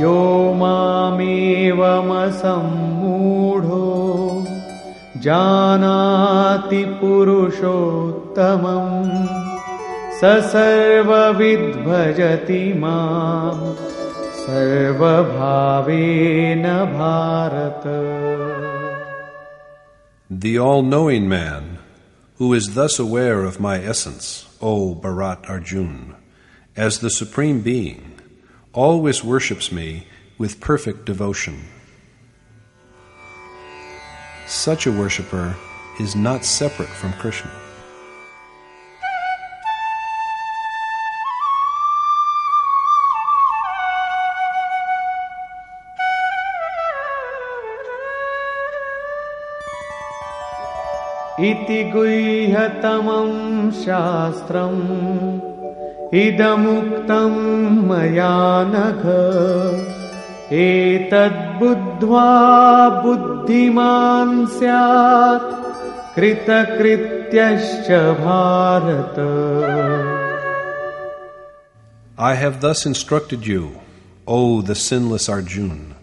यो 0.00 0.18
मामेवमसम्मूढो 0.60 1.80
जानाति 5.24 6.82
पुरुषोत्तमम् 7.00 8.86
स 10.20 10.22
सर्वविद्भजति 10.52 12.62
माम् 12.82 13.64
सर्वभावेन 14.42 16.64
Bharat 16.94 17.84
The 20.30 20.58
all 20.58 20.82
knowing 20.82 21.28
man, 21.28 21.78
who 22.38 22.54
is 22.54 22.74
thus 22.74 22.98
aware 22.98 23.44
of 23.44 23.60
my 23.60 23.78
essence, 23.78 24.46
O 24.60 24.94
Bharat 24.94 25.48
Arjun, 25.48 26.14
as 26.76 26.98
the 26.98 27.10
Supreme 27.10 27.60
Being, 27.60 28.15
always 28.76 29.22
worships 29.22 29.70
me 29.70 30.06
with 30.38 30.60
perfect 30.60 31.04
devotion. 31.04 31.60
Such 34.46 34.86
a 34.86 34.92
worshipper 34.92 35.56
is 36.00 36.16
not 36.16 36.44
separate 36.44 36.88
from 36.88 37.12
Krishna. 37.14 37.50
इति 51.40 51.82
गुह्यतमं 51.92 53.30
शास्त्रम् 53.84 55.45
इदमुक्तं 56.20 57.34
मया 57.88 58.34
नघ 58.70 59.02
एतद्बुद्ध्वा 60.62 62.24
बुद्धिमान् 63.04 64.34
स्यात् 64.56 65.54
कृतकृत्यश्च 66.16 67.88
Bharat 68.18 69.16
I 72.18 72.34
have 72.34 72.60
thus 72.60 72.84
instructed 72.84 73.46
you, 73.46 73.80
O 74.26 74.60
the 74.60 74.74
sinless 74.74 75.30
Arjun, 75.30 75.94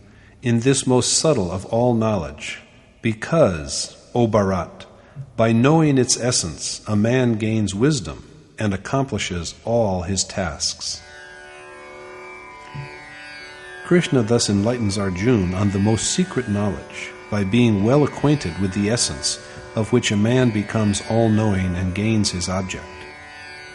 in 0.42 0.62
this 0.62 0.88
most 0.88 1.14
subtle 1.14 1.52
of 1.52 1.68
all 1.68 1.94
knowledge, 1.94 2.62
because, 3.04 3.96
O 4.16 4.28
Bharat, 4.28 4.86
by 5.38 5.52
knowing 5.52 6.00
its 6.00 6.20
essence, 6.20 6.82
a 6.88 6.96
man 6.96 7.36
gains 7.36 7.76
wisdom 7.76 8.24
and 8.59 8.75
accomplishes 8.75 9.55
all 9.65 10.03
his 10.03 10.25
tasks. 10.25 11.01
Krishna 13.85 14.23
thus 14.23 14.49
enlightens 14.49 14.97
Arjun 14.97 15.53
on 15.55 15.71
the 15.71 15.79
most 15.79 16.13
secret 16.13 16.49
knowledge 16.49 17.11
by 17.31 17.45
being 17.45 17.85
well 17.85 18.05
acquainted 18.05 18.59
with 18.59 18.73
the 18.73 18.89
essence 18.89 19.39
of 19.77 19.93
which 19.93 20.11
a 20.11 20.17
man 20.17 20.51
becomes 20.51 21.03
all 21.11 21.29
knowing 21.29 21.75
and 21.75 21.95
gains 21.95 22.31
his 22.31 22.49
object. 22.49 22.85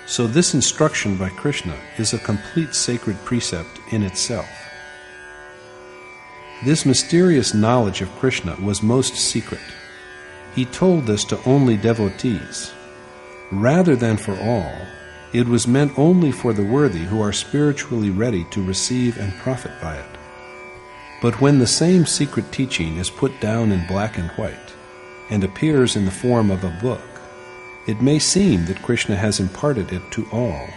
So, 0.08 0.26
this 0.26 0.56
instruction 0.56 1.18
by 1.18 1.30
Krishna 1.30 1.78
is 1.98 2.14
a 2.14 2.20
complete 2.20 2.74
sacred 2.74 3.18
precept 3.26 3.80
in 3.92 4.02
itself. 4.02 4.50
This 6.66 6.86
mysterious 6.86 7.54
knowledge 7.54 8.02
of 8.02 8.10
Krishna 8.16 8.56
was 8.60 8.82
most 8.82 9.16
secret. 9.16 9.62
He 10.56 10.66
told 10.66 11.06
this 11.06 11.24
to 11.26 11.40
only 11.46 11.78
devotees. 11.78 12.74
Rather 13.52 13.96
than 13.96 14.18
for 14.18 14.38
all, 14.40 14.76
it 15.34 15.48
was 15.48 15.68
meant 15.68 15.98
only 15.98 16.32
for 16.32 16.54
the 16.54 16.64
worthy 16.64 17.06
who 17.06 17.22
are 17.22 17.34
spiritually 17.34 18.10
ready 18.10 18.44
to 18.46 18.64
receive 18.64 19.18
and 19.18 19.34
profit 19.38 19.72
by 19.82 19.96
it. 19.96 20.18
But 21.22 21.42
when 21.42 21.60
the 21.60 21.68
same 21.68 22.06
secret 22.06 22.52
teaching 22.52 22.98
is 22.98 23.10
put 23.10 23.40
down 23.40 23.72
in 23.72 23.88
black 23.88 24.18
and 24.18 24.30
white 24.32 24.74
and 25.30 25.44
appears 25.44 25.96
in 25.96 26.06
the 26.06 26.12
form 26.12 26.50
of 26.50 26.64
a 26.64 26.78
book, 26.82 27.02
it 27.88 28.02
may 28.02 28.20
seem 28.20 28.66
that 28.66 28.82
Krishna 28.84 29.16
has 29.16 29.40
imparted 29.40 29.92
it 29.92 30.12
to 30.12 30.28
all. 30.32 30.68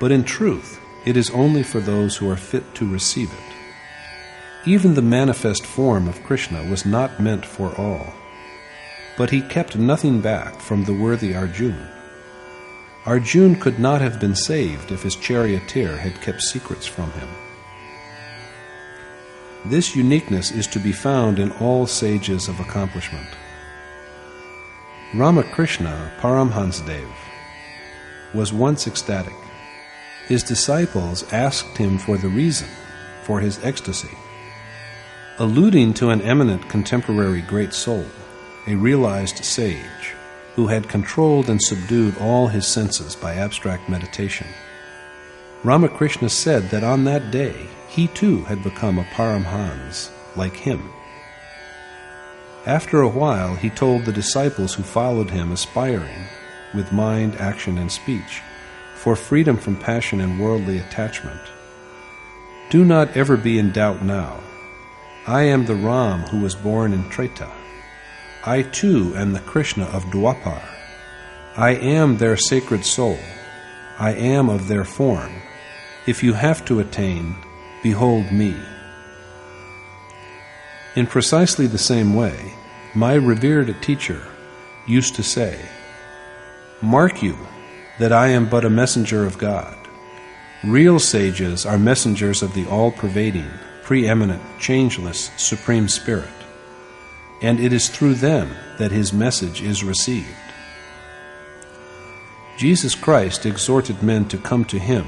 But 0.00 0.12
in 0.12 0.24
truth, 0.24 0.80
it 1.04 1.16
is 1.16 1.30
only 1.30 1.62
for 1.62 1.80
those 1.80 2.16
who 2.16 2.28
are 2.28 2.36
fit 2.36 2.74
to 2.74 2.90
receive 2.90 3.32
it. 3.32 4.68
Even 4.68 4.94
the 4.94 5.02
manifest 5.02 5.64
form 5.64 6.08
of 6.08 6.22
Krishna 6.24 6.68
was 6.68 6.84
not 6.84 7.20
meant 7.20 7.46
for 7.46 7.74
all. 7.76 8.12
But 9.18 9.30
he 9.30 9.42
kept 9.42 9.76
nothing 9.76 10.20
back 10.20 10.60
from 10.60 10.84
the 10.84 10.94
worthy 10.94 11.34
Arjun. 11.34 11.88
Arjun 13.04 13.56
could 13.56 13.78
not 13.80 14.00
have 14.00 14.20
been 14.20 14.36
saved 14.36 14.92
if 14.92 15.02
his 15.02 15.16
charioteer 15.16 15.96
had 15.96 16.20
kept 16.22 16.40
secrets 16.40 16.86
from 16.86 17.10
him. 17.12 17.28
This 19.66 19.96
uniqueness 19.96 20.52
is 20.52 20.68
to 20.68 20.78
be 20.78 20.92
found 20.92 21.40
in 21.40 21.50
all 21.52 21.86
sages 21.86 22.46
of 22.46 22.60
accomplishment. 22.60 23.26
Ramakrishna 25.14 26.12
Paramhansdev 26.20 27.08
was 28.34 28.52
once 28.52 28.86
ecstatic. 28.86 29.34
His 30.28 30.44
disciples 30.44 31.24
asked 31.32 31.76
him 31.76 31.98
for 31.98 32.18
the 32.18 32.28
reason 32.28 32.68
for 33.24 33.40
his 33.40 33.58
ecstasy. 33.64 34.16
Alluding 35.38 35.94
to 35.94 36.10
an 36.10 36.20
eminent 36.20 36.68
contemporary 36.68 37.40
great 37.40 37.72
soul, 37.72 38.04
a 38.68 38.76
realized 38.76 39.44
sage, 39.44 40.14
who 40.54 40.66
had 40.66 40.88
controlled 40.88 41.48
and 41.48 41.62
subdued 41.62 42.16
all 42.18 42.48
his 42.48 42.66
senses 42.66 43.16
by 43.16 43.34
abstract 43.34 43.88
meditation. 43.88 44.46
Ramakrishna 45.64 46.28
said 46.28 46.70
that 46.70 46.84
on 46.84 47.04
that 47.04 47.30
day 47.30 47.68
he 47.88 48.08
too 48.08 48.42
had 48.44 48.62
become 48.62 48.98
a 48.98 49.04
Paramhans, 49.04 50.10
like 50.36 50.54
him. 50.54 50.90
After 52.66 53.00
a 53.00 53.08
while, 53.08 53.54
he 53.56 53.70
told 53.70 54.04
the 54.04 54.12
disciples 54.12 54.74
who 54.74 54.82
followed 54.82 55.30
him, 55.30 55.52
aspiring, 55.52 56.26
with 56.74 56.92
mind, 56.92 57.34
action, 57.36 57.78
and 57.78 57.90
speech, 57.90 58.42
for 58.94 59.16
freedom 59.16 59.56
from 59.56 59.76
passion 59.76 60.20
and 60.20 60.38
worldly 60.38 60.78
attachment. 60.78 61.40
Do 62.68 62.84
not 62.84 63.16
ever 63.16 63.36
be 63.36 63.58
in 63.58 63.72
doubt 63.72 64.04
now. 64.04 64.40
I 65.26 65.44
am 65.44 65.64
the 65.64 65.74
Ram 65.74 66.20
who 66.22 66.40
was 66.40 66.54
born 66.54 66.92
in 66.92 67.08
Treta. 67.08 67.50
I 68.48 68.62
too 68.62 69.12
am 69.14 69.34
the 69.34 69.40
Krishna 69.40 69.84
of 69.84 70.06
Dwapar. 70.06 70.62
I 71.54 71.72
am 71.72 72.16
their 72.16 72.38
sacred 72.38 72.82
soul. 72.82 73.18
I 73.98 74.14
am 74.14 74.48
of 74.48 74.68
their 74.68 74.86
form. 74.86 75.42
If 76.06 76.22
you 76.22 76.32
have 76.32 76.64
to 76.64 76.80
attain, 76.80 77.36
behold 77.82 78.32
me. 78.32 78.56
In 80.96 81.06
precisely 81.06 81.66
the 81.66 81.76
same 81.76 82.14
way, 82.14 82.54
my 82.94 83.12
revered 83.12 83.82
teacher 83.82 84.22
used 84.86 85.14
to 85.16 85.22
say, 85.22 85.60
Mark 86.80 87.22
you 87.22 87.36
that 87.98 88.12
I 88.12 88.28
am 88.28 88.48
but 88.48 88.64
a 88.64 88.70
messenger 88.70 89.26
of 89.26 89.36
God. 89.36 89.76
Real 90.64 90.98
sages 90.98 91.66
are 91.66 91.78
messengers 91.78 92.42
of 92.42 92.54
the 92.54 92.64
all 92.64 92.92
pervading, 92.92 93.50
preeminent, 93.82 94.40
changeless, 94.58 95.32
Supreme 95.36 95.86
Spirit, 95.86 96.37
and 97.40 97.60
it 97.60 97.72
is 97.72 97.88
through 97.88 98.14
them 98.14 98.50
that 98.78 98.90
his 98.90 99.12
message 99.12 99.62
is 99.62 99.84
received. 99.84 100.28
Jesus 102.56 102.94
Christ 102.94 103.46
exhorted 103.46 104.02
men 104.02 104.26
to 104.28 104.38
come 104.38 104.64
to 104.66 104.78
him, 104.78 105.06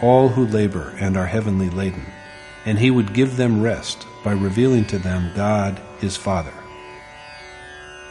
all 0.00 0.28
who 0.28 0.46
labor 0.46 0.94
and 1.00 1.16
are 1.16 1.26
heavenly 1.26 1.68
laden, 1.68 2.06
and 2.64 2.78
he 2.78 2.90
would 2.90 3.12
give 3.12 3.36
them 3.36 3.62
rest 3.62 4.06
by 4.22 4.32
revealing 4.32 4.84
to 4.86 4.98
them 4.98 5.32
God 5.34 5.80
his 6.00 6.16
Father. 6.16 6.52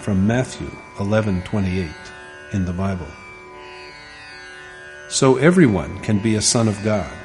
From 0.02 0.28
Matthew 0.28 0.72
11:28 1.00 1.90
in 2.52 2.66
the 2.66 2.74
Bible. 2.74 3.08
So 5.08 5.38
everyone 5.38 6.00
can 6.00 6.20
be 6.20 6.36
a 6.36 6.42
son 6.42 6.68
of 6.68 6.84
God. 6.84 7.25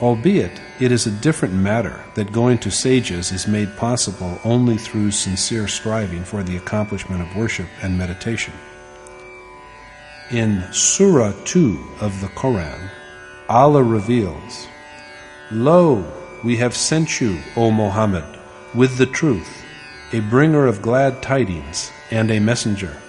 Albeit 0.00 0.60
it 0.78 0.92
is 0.92 1.06
a 1.06 1.10
different 1.10 1.54
matter 1.54 2.04
that 2.14 2.30
going 2.30 2.58
to 2.58 2.70
sages 2.70 3.32
is 3.32 3.48
made 3.48 3.76
possible 3.78 4.38
only 4.44 4.76
through 4.76 5.10
sincere 5.10 5.66
striving 5.66 6.22
for 6.22 6.42
the 6.42 6.56
accomplishment 6.56 7.22
of 7.22 7.34
worship 7.34 7.68
and 7.82 7.96
meditation. 7.96 8.52
In 10.30 10.64
Surah 10.70 11.32
2 11.44 11.82
of 12.02 12.20
the 12.20 12.28
Koran, 12.28 12.90
Allah 13.48 13.82
reveals, 13.82 14.66
Lo, 15.50 16.04
we 16.44 16.56
have 16.56 16.76
sent 16.76 17.20
you, 17.20 17.40
O 17.56 17.70
Muhammad, 17.70 18.38
with 18.74 18.98
the 18.98 19.06
truth, 19.06 19.64
a 20.12 20.20
bringer 20.20 20.66
of 20.66 20.82
glad 20.82 21.22
tidings 21.22 21.90
and 22.10 22.30
a 22.30 22.38
messenger. 22.38 23.00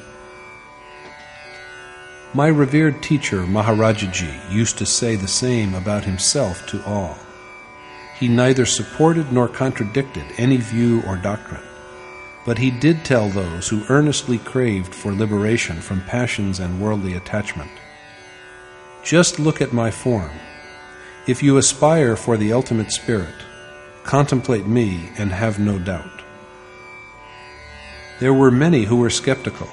My 2.34 2.48
revered 2.48 3.02
teacher 3.02 3.44
Maharajaji 3.44 4.52
used 4.52 4.78
to 4.80 4.86
say 4.86 5.16
the 5.16 5.30
same 5.30 5.74
about 5.74 6.04
himself 6.04 6.68
to 6.68 6.84
all. 6.86 7.18
He 8.20 8.28
neither 8.28 8.66
supported 8.66 9.32
nor 9.32 9.48
contradicted 9.48 10.26
any 10.38 10.58
view 10.58 11.02
or 11.08 11.16
doctrine, 11.16 11.64
but 12.46 12.58
he 12.58 12.70
did 12.70 13.06
tell 13.06 13.30
those 13.30 13.70
who 13.70 13.86
earnestly 13.88 14.40
craved 14.40 14.94
for 14.94 15.14
liberation 15.14 15.80
from 15.80 16.02
passions 16.02 16.60
and 16.60 16.82
worldly 16.82 17.14
attachment. 17.14 17.72
Just 19.04 19.40
look 19.40 19.62
at 19.62 19.72
my 19.72 19.90
form. 19.90 20.32
If 21.28 21.42
you 21.42 21.58
aspire 21.58 22.18
for 22.18 22.36
the 22.36 22.52
ultimate 22.52 22.92
spirit, 22.92 23.36
contemplate 24.04 24.68
me 24.68 25.12
and 25.18 25.32
have 25.32 25.60
no 25.60 25.80
doubt. 25.80 26.24
There 28.20 28.34
were 28.34 28.52
many 28.52 28.84
who 28.84 28.98
were 28.98 29.10
skeptical, 29.10 29.70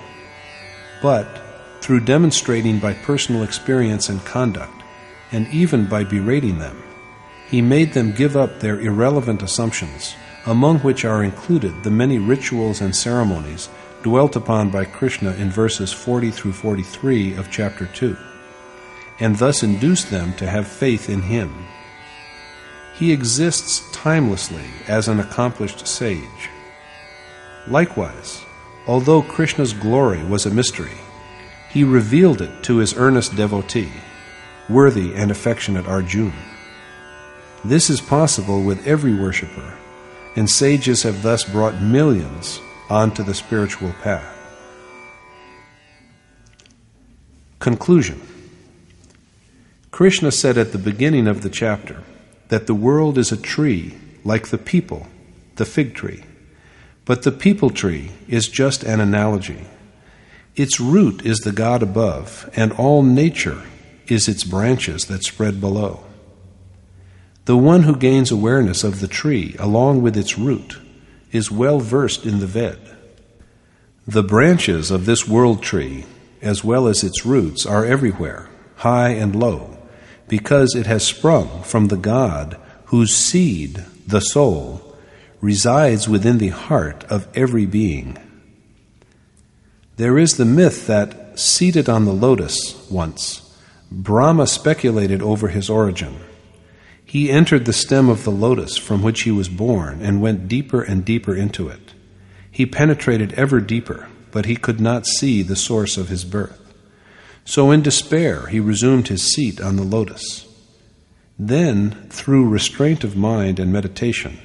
but 1.02 1.43
through 1.84 2.00
demonstrating 2.00 2.78
by 2.78 2.94
personal 2.94 3.42
experience 3.42 4.08
and 4.08 4.24
conduct, 4.24 4.82
and 5.30 5.46
even 5.48 5.84
by 5.84 6.02
berating 6.02 6.58
them, 6.58 6.82
he 7.46 7.60
made 7.60 7.92
them 7.92 8.10
give 8.10 8.38
up 8.38 8.58
their 8.58 8.80
irrelevant 8.80 9.42
assumptions, 9.42 10.14
among 10.46 10.78
which 10.78 11.04
are 11.04 11.22
included 11.22 11.82
the 11.82 11.90
many 11.90 12.18
rituals 12.18 12.80
and 12.80 12.96
ceremonies 12.96 13.68
dwelt 14.02 14.34
upon 14.34 14.70
by 14.70 14.82
Krishna 14.82 15.32
in 15.34 15.50
verses 15.50 15.92
40 15.92 16.30
through 16.30 16.54
43 16.54 17.34
of 17.34 17.50
chapter 17.50 17.84
2, 17.84 18.16
and 19.20 19.36
thus 19.36 19.62
induced 19.62 20.10
them 20.10 20.32
to 20.36 20.46
have 20.46 20.66
faith 20.66 21.10
in 21.10 21.20
him. 21.20 21.66
He 22.94 23.12
exists 23.12 23.82
timelessly 23.92 24.64
as 24.88 25.06
an 25.06 25.20
accomplished 25.20 25.86
sage. 25.86 26.48
Likewise, 27.68 28.42
although 28.86 29.20
Krishna's 29.20 29.74
glory 29.74 30.24
was 30.24 30.46
a 30.46 30.50
mystery, 30.50 31.03
he 31.74 31.82
revealed 31.82 32.40
it 32.40 32.62
to 32.62 32.76
his 32.76 32.96
earnest 32.96 33.34
devotee, 33.34 33.92
worthy 34.68 35.12
and 35.12 35.32
affectionate 35.32 35.88
Arjun. 35.88 36.32
This 37.64 37.90
is 37.90 38.00
possible 38.00 38.62
with 38.62 38.86
every 38.86 39.12
worshipper, 39.12 39.76
and 40.36 40.48
sages 40.48 41.02
have 41.02 41.24
thus 41.24 41.42
brought 41.42 41.82
millions 41.82 42.60
onto 42.88 43.24
the 43.24 43.34
spiritual 43.34 43.92
path. 44.02 44.30
Conclusion 47.58 48.20
Krishna 49.90 50.30
said 50.30 50.56
at 50.56 50.70
the 50.70 50.78
beginning 50.78 51.26
of 51.26 51.42
the 51.42 51.50
chapter 51.50 52.04
that 52.50 52.68
the 52.68 52.74
world 52.74 53.18
is 53.18 53.32
a 53.32 53.36
tree 53.36 53.98
like 54.22 54.48
the 54.48 54.58
peepul, 54.58 55.08
the 55.56 55.64
fig 55.64 55.94
tree. 55.94 56.22
But 57.04 57.22
the 57.22 57.32
peepul 57.32 57.74
tree 57.74 58.12
is 58.28 58.46
just 58.46 58.84
an 58.84 59.00
analogy. 59.00 59.66
Its 60.56 60.78
root 60.78 61.26
is 61.26 61.38
the 61.38 61.52
God 61.52 61.82
above, 61.82 62.48
and 62.54 62.72
all 62.72 63.02
nature 63.02 63.62
is 64.06 64.28
its 64.28 64.44
branches 64.44 65.06
that 65.06 65.24
spread 65.24 65.60
below. 65.60 66.04
The 67.46 67.56
one 67.56 67.82
who 67.82 67.96
gains 67.96 68.30
awareness 68.30 68.84
of 68.84 69.00
the 69.00 69.08
tree 69.08 69.56
along 69.58 70.02
with 70.02 70.16
its 70.16 70.38
root 70.38 70.78
is 71.32 71.50
well 71.50 71.80
versed 71.80 72.24
in 72.24 72.38
the 72.38 72.46
Ved. 72.46 72.78
The 74.06 74.22
branches 74.22 74.90
of 74.90 75.06
this 75.06 75.26
world 75.26 75.62
tree, 75.62 76.06
as 76.40 76.62
well 76.62 76.86
as 76.86 77.02
its 77.02 77.26
roots, 77.26 77.66
are 77.66 77.84
everywhere, 77.84 78.48
high 78.76 79.10
and 79.10 79.34
low, 79.34 79.76
because 80.28 80.74
it 80.74 80.86
has 80.86 81.04
sprung 81.04 81.62
from 81.62 81.88
the 81.88 81.96
God 81.96 82.60
whose 82.86 83.14
seed, 83.14 83.84
the 84.06 84.20
soul, 84.20 84.96
resides 85.40 86.08
within 86.08 86.38
the 86.38 86.48
heart 86.48 87.04
of 87.04 87.26
every 87.34 87.66
being. 87.66 88.16
There 89.96 90.18
is 90.18 90.36
the 90.36 90.44
myth 90.44 90.88
that, 90.88 91.38
seated 91.38 91.88
on 91.88 92.04
the 92.04 92.12
lotus 92.12 92.74
once, 92.90 93.56
Brahma 93.92 94.48
speculated 94.48 95.22
over 95.22 95.48
his 95.48 95.70
origin. 95.70 96.16
He 97.04 97.30
entered 97.30 97.64
the 97.64 97.72
stem 97.72 98.08
of 98.08 98.24
the 98.24 98.32
lotus 98.32 98.76
from 98.76 99.04
which 99.04 99.22
he 99.22 99.30
was 99.30 99.48
born 99.48 100.02
and 100.02 100.20
went 100.20 100.48
deeper 100.48 100.82
and 100.82 101.04
deeper 101.04 101.32
into 101.32 101.68
it. 101.68 101.94
He 102.50 102.66
penetrated 102.66 103.34
ever 103.34 103.60
deeper, 103.60 104.08
but 104.32 104.46
he 104.46 104.56
could 104.56 104.80
not 104.80 105.06
see 105.06 105.42
the 105.42 105.54
source 105.54 105.96
of 105.96 106.08
his 106.08 106.24
birth. 106.24 106.60
So, 107.44 107.70
in 107.70 107.82
despair, 107.82 108.46
he 108.46 108.58
resumed 108.58 109.06
his 109.06 109.32
seat 109.32 109.60
on 109.60 109.76
the 109.76 109.82
lotus. 109.84 110.48
Then, 111.38 112.08
through 112.10 112.48
restraint 112.48 113.04
of 113.04 113.16
mind 113.16 113.60
and 113.60 113.72
meditation, 113.72 114.38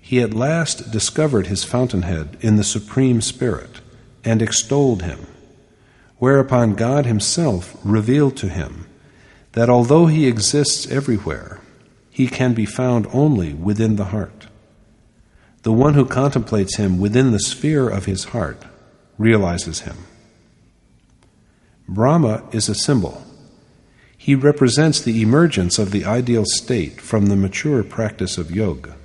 he 0.00 0.20
at 0.20 0.34
last 0.34 0.92
discovered 0.92 1.48
his 1.48 1.64
fountainhead 1.64 2.36
in 2.40 2.54
the 2.56 2.64
Supreme 2.64 3.20
Spirit 3.20 3.80
and 4.24 4.40
extolled 4.40 5.02
him. 5.02 5.26
Whereupon 6.18 6.74
God 6.74 7.06
Himself 7.06 7.76
revealed 7.84 8.36
to 8.38 8.48
him 8.48 8.86
that 9.52 9.70
although 9.70 10.06
He 10.06 10.26
exists 10.26 10.90
everywhere, 10.90 11.60
He 12.10 12.26
can 12.26 12.54
be 12.54 12.66
found 12.66 13.06
only 13.12 13.54
within 13.54 13.96
the 13.96 14.06
heart. 14.06 14.46
The 15.62 15.72
one 15.72 15.94
who 15.94 16.04
contemplates 16.04 16.76
Him 16.76 17.00
within 17.00 17.32
the 17.32 17.38
sphere 17.38 17.88
of 17.88 18.04
his 18.04 18.24
heart 18.24 18.62
realizes 19.18 19.80
Him. 19.80 19.96
Brahma 21.88 22.42
is 22.52 22.68
a 22.68 22.74
symbol. 22.74 23.22
He 24.16 24.34
represents 24.34 25.00
the 25.00 25.20
emergence 25.20 25.78
of 25.78 25.90
the 25.90 26.04
ideal 26.04 26.44
state 26.46 27.00
from 27.00 27.26
the 27.26 27.36
mature 27.36 27.82
practice 27.82 28.38
of 28.38 28.50
yoga. 28.50 28.96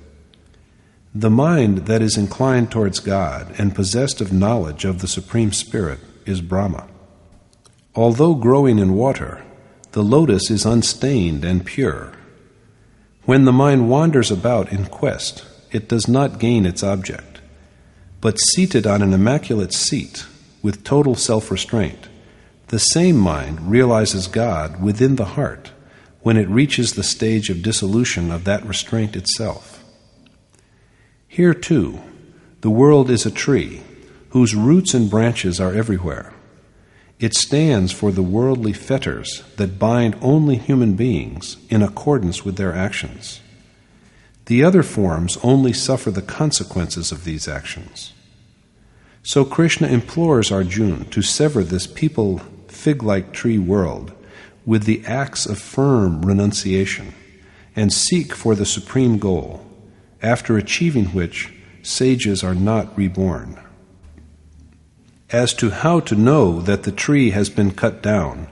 The 1.14 1.30
mind 1.30 1.86
that 1.86 2.02
is 2.02 2.16
inclined 2.16 2.70
towards 2.70 3.00
God 3.00 3.52
and 3.58 3.74
possessed 3.74 4.20
of 4.20 4.32
knowledge 4.32 4.84
of 4.84 5.00
the 5.00 5.08
Supreme 5.08 5.52
Spirit 5.52 5.98
is 6.24 6.40
Brahma. 6.40 6.86
Although 7.96 8.34
growing 8.34 8.78
in 8.78 8.94
water, 8.94 9.42
the 9.90 10.04
lotus 10.04 10.52
is 10.52 10.64
unstained 10.64 11.44
and 11.44 11.66
pure. 11.66 12.12
When 13.24 13.44
the 13.44 13.52
mind 13.52 13.90
wanders 13.90 14.30
about 14.30 14.70
in 14.70 14.86
quest, 14.86 15.44
it 15.72 15.88
does 15.88 16.06
not 16.06 16.38
gain 16.38 16.64
its 16.64 16.84
object. 16.84 17.40
But 18.20 18.38
seated 18.38 18.86
on 18.86 19.02
an 19.02 19.12
immaculate 19.12 19.72
seat, 19.72 20.26
with 20.62 20.84
total 20.84 21.16
self 21.16 21.50
restraint, 21.50 22.08
the 22.68 22.78
same 22.78 23.16
mind 23.16 23.68
realizes 23.68 24.28
God 24.28 24.80
within 24.80 25.16
the 25.16 25.24
heart 25.24 25.72
when 26.22 26.36
it 26.36 26.48
reaches 26.48 26.92
the 26.92 27.02
stage 27.02 27.50
of 27.50 27.62
dissolution 27.62 28.30
of 28.30 28.44
that 28.44 28.64
restraint 28.64 29.16
itself. 29.16 29.79
Here, 31.32 31.54
too, 31.54 32.00
the 32.60 32.70
world 32.70 33.08
is 33.08 33.24
a 33.24 33.30
tree 33.30 33.82
whose 34.30 34.56
roots 34.56 34.94
and 34.94 35.08
branches 35.08 35.60
are 35.60 35.72
everywhere. 35.72 36.32
It 37.20 37.34
stands 37.34 37.92
for 37.92 38.10
the 38.10 38.24
worldly 38.24 38.72
fetters 38.72 39.44
that 39.56 39.78
bind 39.78 40.16
only 40.20 40.56
human 40.56 40.96
beings 40.96 41.56
in 41.68 41.82
accordance 41.82 42.44
with 42.44 42.56
their 42.56 42.74
actions. 42.74 43.40
The 44.46 44.64
other 44.64 44.82
forms 44.82 45.38
only 45.44 45.72
suffer 45.72 46.10
the 46.10 46.20
consequences 46.20 47.12
of 47.12 47.22
these 47.22 47.46
actions. 47.46 48.12
So 49.22 49.44
Krishna 49.44 49.86
implores 49.86 50.50
Arjuna 50.50 51.04
to 51.04 51.22
sever 51.22 51.62
this 51.62 51.86
peepul 51.86 52.42
fig 52.66 53.04
like 53.04 53.32
tree 53.32 53.58
world 53.58 54.12
with 54.66 54.82
the 54.82 55.06
axe 55.06 55.46
of 55.46 55.60
firm 55.60 56.22
renunciation 56.22 57.14
and 57.76 57.92
seek 57.92 58.34
for 58.34 58.56
the 58.56 58.66
supreme 58.66 59.18
goal, 59.18 59.64
after 60.22 60.56
achieving 60.56 61.06
which 61.06 61.52
sages 61.82 62.44
are 62.44 62.54
not 62.54 62.96
reborn. 62.96 63.58
As 65.30 65.54
to 65.54 65.70
how 65.70 66.00
to 66.00 66.14
know 66.14 66.60
that 66.60 66.82
the 66.82 66.92
tree 66.92 67.30
has 67.30 67.48
been 67.48 67.70
cut 67.70 68.02
down, 68.02 68.48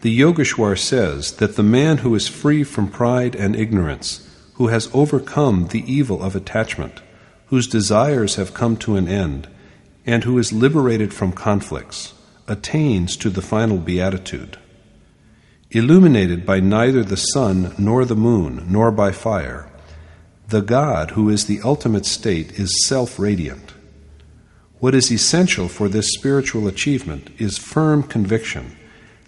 the 0.00 0.18
Yogeshwar 0.20 0.78
says 0.78 1.36
that 1.36 1.56
the 1.56 1.62
man 1.62 1.98
who 1.98 2.14
is 2.14 2.28
free 2.28 2.64
from 2.64 2.88
pride 2.88 3.34
and 3.34 3.56
ignorance, 3.56 4.28
who 4.54 4.68
has 4.68 4.90
overcome 4.92 5.68
the 5.68 5.90
evil 5.90 6.22
of 6.22 6.36
attachment, 6.36 7.00
whose 7.46 7.66
desires 7.66 8.34
have 8.34 8.54
come 8.54 8.76
to 8.76 8.96
an 8.96 9.08
end, 9.08 9.48
and 10.04 10.24
who 10.24 10.38
is 10.38 10.52
liberated 10.52 11.14
from 11.14 11.32
conflicts, 11.32 12.12
attains 12.48 13.16
to 13.16 13.30
the 13.30 13.42
final 13.42 13.78
beatitude. 13.78 14.58
Illuminated 15.70 16.44
by 16.44 16.60
neither 16.60 17.02
the 17.02 17.16
sun 17.16 17.74
nor 17.78 18.04
the 18.04 18.16
moon 18.16 18.66
nor 18.68 18.90
by 18.90 19.12
fire, 19.12 19.68
the 20.48 20.62
God 20.62 21.12
who 21.12 21.28
is 21.28 21.46
the 21.46 21.60
ultimate 21.62 22.06
state 22.06 22.58
is 22.58 22.86
self 22.86 23.18
radiant. 23.18 23.74
What 24.78 24.94
is 24.94 25.10
essential 25.10 25.68
for 25.68 25.88
this 25.88 26.12
spiritual 26.12 26.68
achievement 26.68 27.30
is 27.38 27.58
firm 27.58 28.02
conviction 28.02 28.76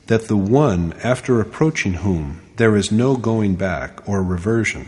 that 0.07 0.29
the 0.29 0.37
one 0.37 0.95
after 1.03 1.41
approaching 1.41 1.95
whom 1.95 2.41
there 2.57 2.77
is 2.77 2.93
no 2.93 3.17
going 3.17 3.57
back 3.57 4.07
or 4.09 4.23
reversion 4.23 4.87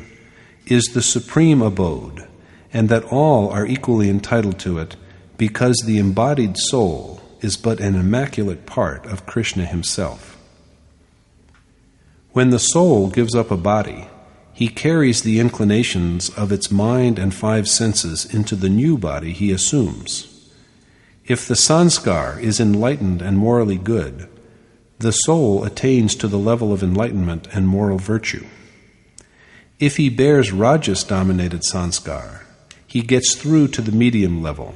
is 0.67 0.85
the 0.85 1.03
supreme 1.03 1.61
abode, 1.63 2.29
and 2.73 2.89
that 2.89 3.05
all 3.05 3.51
are 3.51 3.67
equally 3.67 4.09
entitled 4.09 4.59
to 4.61 4.79
it 4.79 4.97
because 5.37 5.83
the 5.85 5.99
embodied 5.99 6.57
soul 6.57 7.21
is 7.41 7.57
but 7.57 7.81
an 7.81 7.97
immaculate 7.97 8.67
part 8.67 9.05
of 9.07 9.27
Krishna 9.27 9.65
himself. 9.65 10.39
When 12.33 12.51
the 12.51 12.59
soul 12.59 13.09
gives 13.09 13.35
up 13.35 13.51
a 13.51 13.57
body, 13.57 14.07
he 14.61 14.69
carries 14.69 15.23
the 15.23 15.41
inclinations 15.41 16.29
of 16.37 16.53
its 16.53 16.71
mind 16.71 17.19
and 17.19 17.35
five 17.35 17.67
senses 17.67 18.27
into 18.27 18.55
the 18.55 18.69
new 18.69 18.99
body 18.99 19.33
he 19.33 19.51
assumes. 19.51 20.53
If 21.25 21.49
the 21.49 21.55
sanskar 21.55 22.39
is 22.39 22.61
enlightened 22.61 23.23
and 23.23 23.39
morally 23.39 23.79
good, 23.79 24.29
the 24.99 25.13
soul 25.13 25.65
attains 25.65 26.15
to 26.17 26.29
the 26.29 26.39
level 26.39 26.75
of 26.75 26.83
enlightenment 26.83 27.49
and 27.55 27.67
moral 27.67 27.97
virtue. 27.97 28.45
If 29.79 29.97
he 29.97 30.11
bears 30.11 30.53
rajas 30.53 31.05
dominated 31.05 31.63
sanskar, 31.63 32.43
he 32.87 33.01
gets 33.01 33.37
through 33.37 33.69
to 33.69 33.81
the 33.81 33.93
medium 33.93 34.43
level. 34.43 34.75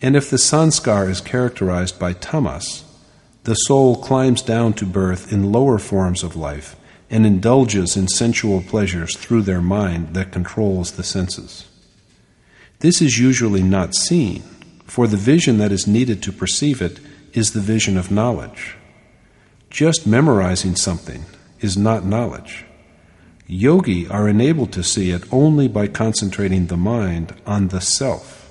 And 0.00 0.16
if 0.16 0.30
the 0.30 0.38
sanskar 0.38 1.10
is 1.10 1.20
characterized 1.20 1.98
by 1.98 2.14
tamas, 2.14 2.84
the 3.44 3.54
soul 3.54 4.02
climbs 4.02 4.40
down 4.40 4.72
to 4.72 4.86
birth 4.86 5.30
in 5.30 5.52
lower 5.52 5.76
forms 5.76 6.22
of 6.22 6.36
life 6.36 6.74
and 7.10 7.24
indulges 7.24 7.96
in 7.96 8.08
sensual 8.08 8.62
pleasures 8.62 9.16
through 9.16 9.42
their 9.42 9.60
mind 9.60 10.14
that 10.14 10.32
controls 10.32 10.92
the 10.92 11.02
senses. 11.02 11.66
This 12.80 13.00
is 13.00 13.18
usually 13.18 13.62
not 13.62 13.94
seen, 13.94 14.42
for 14.84 15.06
the 15.06 15.16
vision 15.16 15.58
that 15.58 15.72
is 15.72 15.86
needed 15.86 16.22
to 16.22 16.32
perceive 16.32 16.80
it 16.82 17.00
is 17.32 17.52
the 17.52 17.60
vision 17.60 17.96
of 17.96 18.10
knowledge. 18.10 18.76
Just 19.70 20.06
memorizing 20.06 20.76
something 20.76 21.24
is 21.60 21.76
not 21.76 22.04
knowledge. 22.04 22.64
Yogi 23.46 24.06
are 24.08 24.28
enabled 24.28 24.72
to 24.72 24.82
see 24.82 25.10
it 25.10 25.24
only 25.32 25.68
by 25.68 25.88
concentrating 25.88 26.66
the 26.66 26.76
mind 26.76 27.34
on 27.46 27.68
the 27.68 27.80
self. 27.80 28.50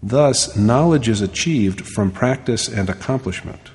Thus, 0.00 0.56
knowledge 0.56 1.08
is 1.08 1.20
achieved 1.20 1.86
from 1.86 2.12
practice 2.12 2.68
and 2.68 2.88
accomplishment 2.88 3.70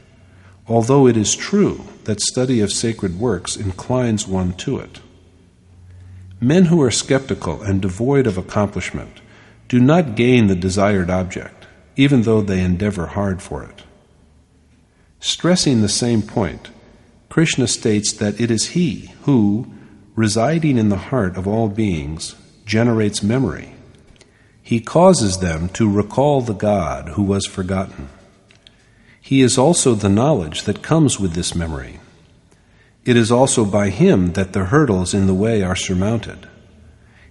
although 0.68 1.08
it 1.08 1.18
is 1.18 1.36
true 1.36 1.84
that 2.06 2.22
study 2.22 2.60
of 2.60 2.72
sacred 2.72 3.20
works 3.20 3.56
inclines 3.56 4.28
one 4.28 4.54
to 4.54 4.78
it. 4.78 5.00
Men 6.40 6.66
who 6.66 6.82
are 6.82 6.92
skeptical 6.92 7.62
and 7.62 7.82
devoid 7.82 8.28
of 8.28 8.38
accomplishment 8.38 9.22
do 9.70 9.80
not 9.80 10.16
gain 10.16 10.48
the 10.48 10.56
desired 10.56 11.10
object, 11.10 11.66
even 11.96 12.24
though 12.24 12.42
they 12.42 12.62
endeavor 12.62 13.08
hard 13.08 13.42
for 13.42 13.64
it. 13.64 13.84
Stressing 15.20 15.82
the 15.82 15.90
same 15.90 16.22
point, 16.22 16.70
Krishna 17.30 17.68
states 17.68 18.12
that 18.14 18.40
it 18.40 18.52
is 18.52 18.70
He 18.70 19.14
who, 19.22 19.72
residing 20.16 20.78
in 20.78 20.90
the 20.90 20.98
heart 20.98 21.38
of 21.38 21.48
all 21.48 21.70
beings, 21.70 22.36
generates 22.66 23.24
memory. 23.24 23.74
He 24.62 24.80
causes 24.80 25.40
them 25.40 25.70
to 25.70 25.90
recall 25.90 26.42
the 26.42 26.54
God 26.54 27.10
who 27.10 27.24
was 27.24 27.46
forgotten. 27.46 28.10
He 29.26 29.40
is 29.42 29.58
also 29.58 29.96
the 29.96 30.10
knowledge 30.10 30.64
that 30.64 30.84
comes 30.84 31.18
with 31.18 31.32
this 31.32 31.56
memory. 31.56 32.02
It 33.06 33.16
is 33.16 33.32
also 33.32 33.64
by 33.64 33.90
Him 33.90 34.34
that 34.34 34.52
the 34.52 34.66
hurdles 34.66 35.14
in 35.14 35.28
the 35.28 35.34
way 35.34 35.64
are 35.64 35.78
surmounted. 35.78 36.46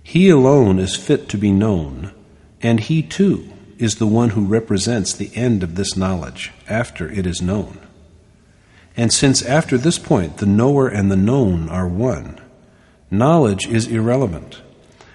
He 0.02 0.30
alone 0.30 0.78
is 0.78 0.96
fit 0.96 1.28
to 1.28 1.36
be 1.36 1.52
known, 1.52 2.14
and 2.62 2.80
He 2.80 3.02
too 3.02 3.52
is 3.76 3.96
the 3.96 4.06
one 4.06 4.30
who 4.30 4.46
represents 4.46 5.12
the 5.12 5.30
end 5.34 5.62
of 5.62 5.74
this 5.74 5.94
knowledge 5.94 6.50
after 6.66 7.10
it 7.10 7.26
is 7.26 7.42
known. 7.42 7.78
And 8.96 9.12
since 9.12 9.42
after 9.42 9.76
this 9.76 9.98
point 9.98 10.38
the 10.38 10.46
knower 10.46 10.88
and 10.88 11.10
the 11.10 11.16
known 11.16 11.68
are 11.68 11.86
one, 11.86 12.40
knowledge 13.10 13.66
is 13.66 13.86
irrelevant. 13.86 14.62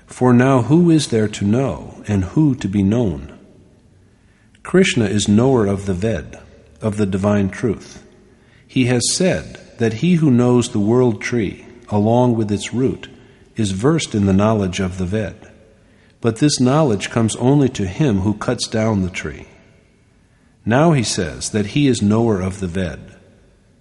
For 0.05 0.32
now, 0.32 0.61
who 0.61 0.91
is 0.91 1.07
there 1.07 1.28
to 1.28 1.43
know 1.43 2.03
and 2.07 2.23
who 2.23 2.53
to 2.53 2.67
be 2.67 2.84
known? 2.84 3.36
Krishna 4.61 5.05
is 5.05 5.28
knower 5.28 5.65
of 5.65 5.88
the 5.88 5.95
Ved 5.95 6.39
of 6.82 6.97
the 6.97 7.05
divine 7.05 7.49
truth. 7.49 8.03
He 8.67 8.86
has 8.86 9.13
said 9.13 9.59
that 9.78 9.93
he 9.93 10.15
who 10.15 10.30
knows 10.30 10.69
the 10.69 10.80
world 10.80 11.21
tree, 11.21 11.65
along 11.89 12.36
with 12.36 12.51
its 12.51 12.73
root, 12.73 13.09
is 13.55 13.71
versed 13.71 14.13
in 14.13 14.25
the 14.25 14.34
knowledge 14.34 14.80
of 14.80 14.97
the 14.97 15.05
Ved. 15.05 15.51
But 16.21 16.38
this 16.38 16.59
knowledge 16.59 17.09
comes 17.09 17.36
only 17.38 17.69
to 17.69 17.88
him 17.88 18.19
who 18.19 18.34
cuts 18.34 18.67
down 18.67 19.01
the 19.01 19.09
tree. 19.09 19.47
Now 20.65 20.91
he 20.93 21.03
says 21.03 21.51
that 21.51 21.67
he 21.67 21.88
is 21.88 22.01
knower 22.01 22.41
of 22.41 22.59
the 22.59 22.67
Ved. 22.67 23.15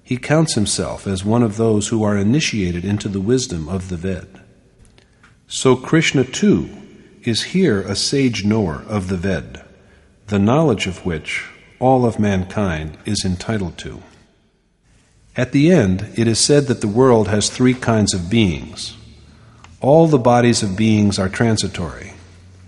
He 0.02 0.16
counts 0.16 0.54
himself 0.54 1.06
as 1.06 1.24
one 1.24 1.42
of 1.42 1.56
those 1.56 1.88
who 1.88 2.04
are 2.04 2.16
initiated 2.16 2.84
into 2.84 3.08
the 3.08 3.20
wisdom 3.20 3.68
of 3.68 3.88
the 3.88 3.96
Ved. 3.96 4.40
So 5.48 5.74
Krishna 5.76 6.24
too 6.24 6.70
is 7.24 7.42
here 7.42 7.80
a 7.80 7.96
sage 7.96 8.44
knower 8.44 8.84
of 8.88 9.08
the 9.08 9.16
Ved, 9.16 9.62
the 10.28 10.38
knowledge 10.38 10.86
of 10.86 11.04
which 11.04 11.44
all 11.78 12.06
of 12.06 12.18
mankind 12.18 12.96
is 13.04 13.24
entitled 13.24 13.78
to. 13.78 14.02
At 15.36 15.52
the 15.52 15.70
end, 15.70 16.08
it 16.16 16.26
is 16.26 16.38
said 16.38 16.66
that 16.66 16.80
the 16.80 16.88
world 16.88 17.28
has 17.28 17.50
three 17.50 17.74
kinds 17.74 18.14
of 18.14 18.30
beings. 18.30 18.96
All 19.80 20.06
the 20.06 20.18
bodies 20.18 20.62
of 20.62 20.76
beings 20.76 21.18
are 21.18 21.28
transitory, 21.28 22.14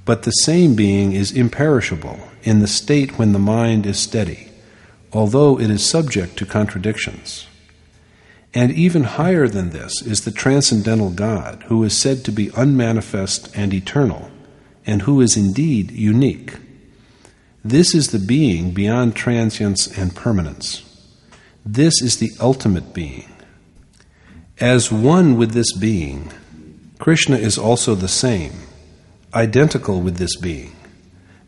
but 0.05 0.23
the 0.23 0.31
same 0.31 0.75
being 0.75 1.13
is 1.13 1.33
imperishable 1.33 2.21
in 2.43 2.61
the 2.61 2.67
state 2.67 3.19
when 3.19 3.33
the 3.33 3.39
mind 3.39 3.87
is 3.87 3.99
steady, 3.99 4.49
although 5.13 5.59
it 5.59 5.71
is 5.71 5.89
subject 5.89 6.37
to 6.37 6.47
contradictions. 6.47 7.47
And 8.55 8.73
even 8.73 9.05
higher 9.05 9.49
than 9.49 9.71
this 9.71 10.03
is 10.03 10.25
the 10.25 10.31
transcendental 10.31 11.11
God, 11.11 11.65
who 11.69 11.83
is 11.85 11.97
said 11.97 12.25
to 12.25 12.33
be 12.33 12.51
unmanifest 12.57 13.55
and 13.57 13.73
eternal, 13.73 14.31
and 14.87 15.03
who 15.03 15.21
is 15.21 15.37
indeed 15.37 15.91
unique. 15.91 16.57
This 17.65 17.95
is 17.95 18.09
the 18.09 18.19
being 18.19 18.71
beyond 18.71 19.17
transience 19.17 19.87
and 19.99 20.15
permanence. 20.15 20.85
This 21.67 22.01
is 22.01 22.19
the 22.19 22.31
ultimate 22.41 22.95
being. 22.95 23.33
As 24.61 24.93
one 24.93 25.37
with 25.37 25.53
this 25.53 25.77
being, 25.77 26.33
Krishna 26.99 27.37
is 27.37 27.59
also 27.59 27.95
the 27.95 28.09
same, 28.09 28.53
identical 29.35 30.01
with 30.01 30.17
this 30.17 30.37
being, 30.37 30.75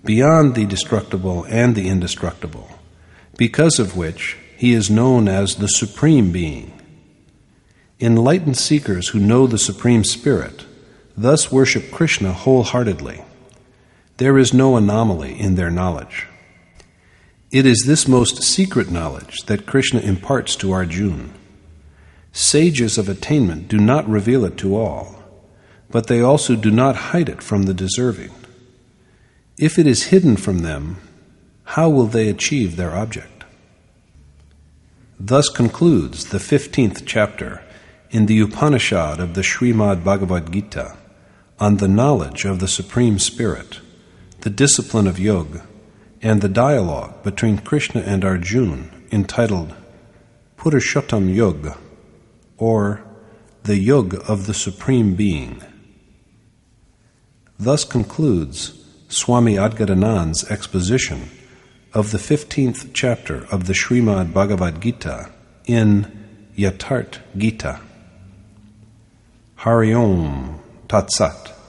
beyond 0.04 0.54
the 0.54 0.66
destructible 0.66 1.44
and 1.44 1.74
the 1.74 1.88
indestructible, 1.88 2.68
because 3.36 3.78
of 3.78 3.96
which 3.96 4.36
he 4.56 4.72
is 4.72 4.90
known 4.90 5.26
as 5.26 5.56
the 5.56 5.68
Supreme 5.68 6.32
Being. 6.32 6.72
Enlightened 7.98 8.56
seekers 8.56 9.08
who 9.08 9.18
know 9.18 9.46
the 9.46 9.58
Supreme 9.58 10.04
Spirit 10.04 10.64
thus 11.16 11.50
worship 11.50 11.90
Krishna 11.90 12.32
wholeheartedly. 12.32 13.22
There 14.20 14.36
is 14.36 14.52
no 14.52 14.76
anomaly 14.76 15.40
in 15.40 15.54
their 15.54 15.70
knowledge. 15.70 16.26
It 17.50 17.64
is 17.64 17.84
this 17.86 18.06
most 18.06 18.42
secret 18.42 18.90
knowledge 18.90 19.38
that 19.46 19.64
Krishna 19.64 20.00
imparts 20.00 20.56
to 20.56 20.72
Arjuna. 20.72 21.30
Sages 22.30 22.98
of 22.98 23.08
attainment 23.08 23.68
do 23.68 23.78
not 23.78 24.06
reveal 24.06 24.44
it 24.44 24.58
to 24.58 24.76
all, 24.76 25.22
but 25.88 26.08
they 26.08 26.20
also 26.20 26.54
do 26.54 26.70
not 26.70 27.14
hide 27.16 27.30
it 27.30 27.42
from 27.42 27.62
the 27.62 27.72
deserving. 27.72 28.30
If 29.58 29.78
it 29.78 29.86
is 29.86 30.08
hidden 30.08 30.36
from 30.36 30.58
them, 30.58 30.98
how 31.64 31.88
will 31.88 32.06
they 32.06 32.28
achieve 32.28 32.76
their 32.76 32.94
object? 32.94 33.44
Thus 35.18 35.48
concludes 35.48 36.26
the 36.26 36.36
15th 36.36 37.04
chapter 37.06 37.62
in 38.10 38.26
the 38.26 38.38
Upanishad 38.40 39.18
of 39.18 39.32
the 39.32 39.40
Srimad 39.40 40.04
Bhagavad 40.04 40.52
Gita 40.52 40.98
on 41.58 41.78
the 41.78 41.88
knowledge 41.88 42.44
of 42.44 42.60
the 42.60 42.68
Supreme 42.68 43.18
Spirit, 43.18 43.80
the 44.42 44.50
discipline 44.50 45.06
of 45.06 45.18
yoga, 45.18 45.66
and 46.22 46.40
the 46.40 46.48
dialogue 46.48 47.22
between 47.22 47.58
Krishna 47.58 48.00
and 48.02 48.24
Arjuna 48.24 48.90
entitled 49.12 49.74
Purushottam 50.56 51.34
Yoga, 51.34 51.78
or 52.58 53.02
the 53.62 53.76
Yoga 53.76 54.20
of 54.22 54.46
the 54.46 54.54
Supreme 54.54 55.14
Being. 55.14 55.62
Thus 57.58 57.84
concludes 57.84 58.82
Swami 59.08 59.54
Adgadanand's 59.54 60.50
exposition 60.50 61.30
of 61.92 62.10
the 62.10 62.18
15th 62.18 62.90
chapter 62.94 63.46
of 63.50 63.66
the 63.66 63.72
Srimad 63.72 64.32
Bhagavad 64.32 64.80
Gita 64.80 65.30
in 65.66 66.50
Yatharth 66.56 67.18
Gita. 67.36 67.80
Hari 69.56 69.92
Om 69.92 70.60
Tat 70.88 71.10
Sat. 71.10 71.59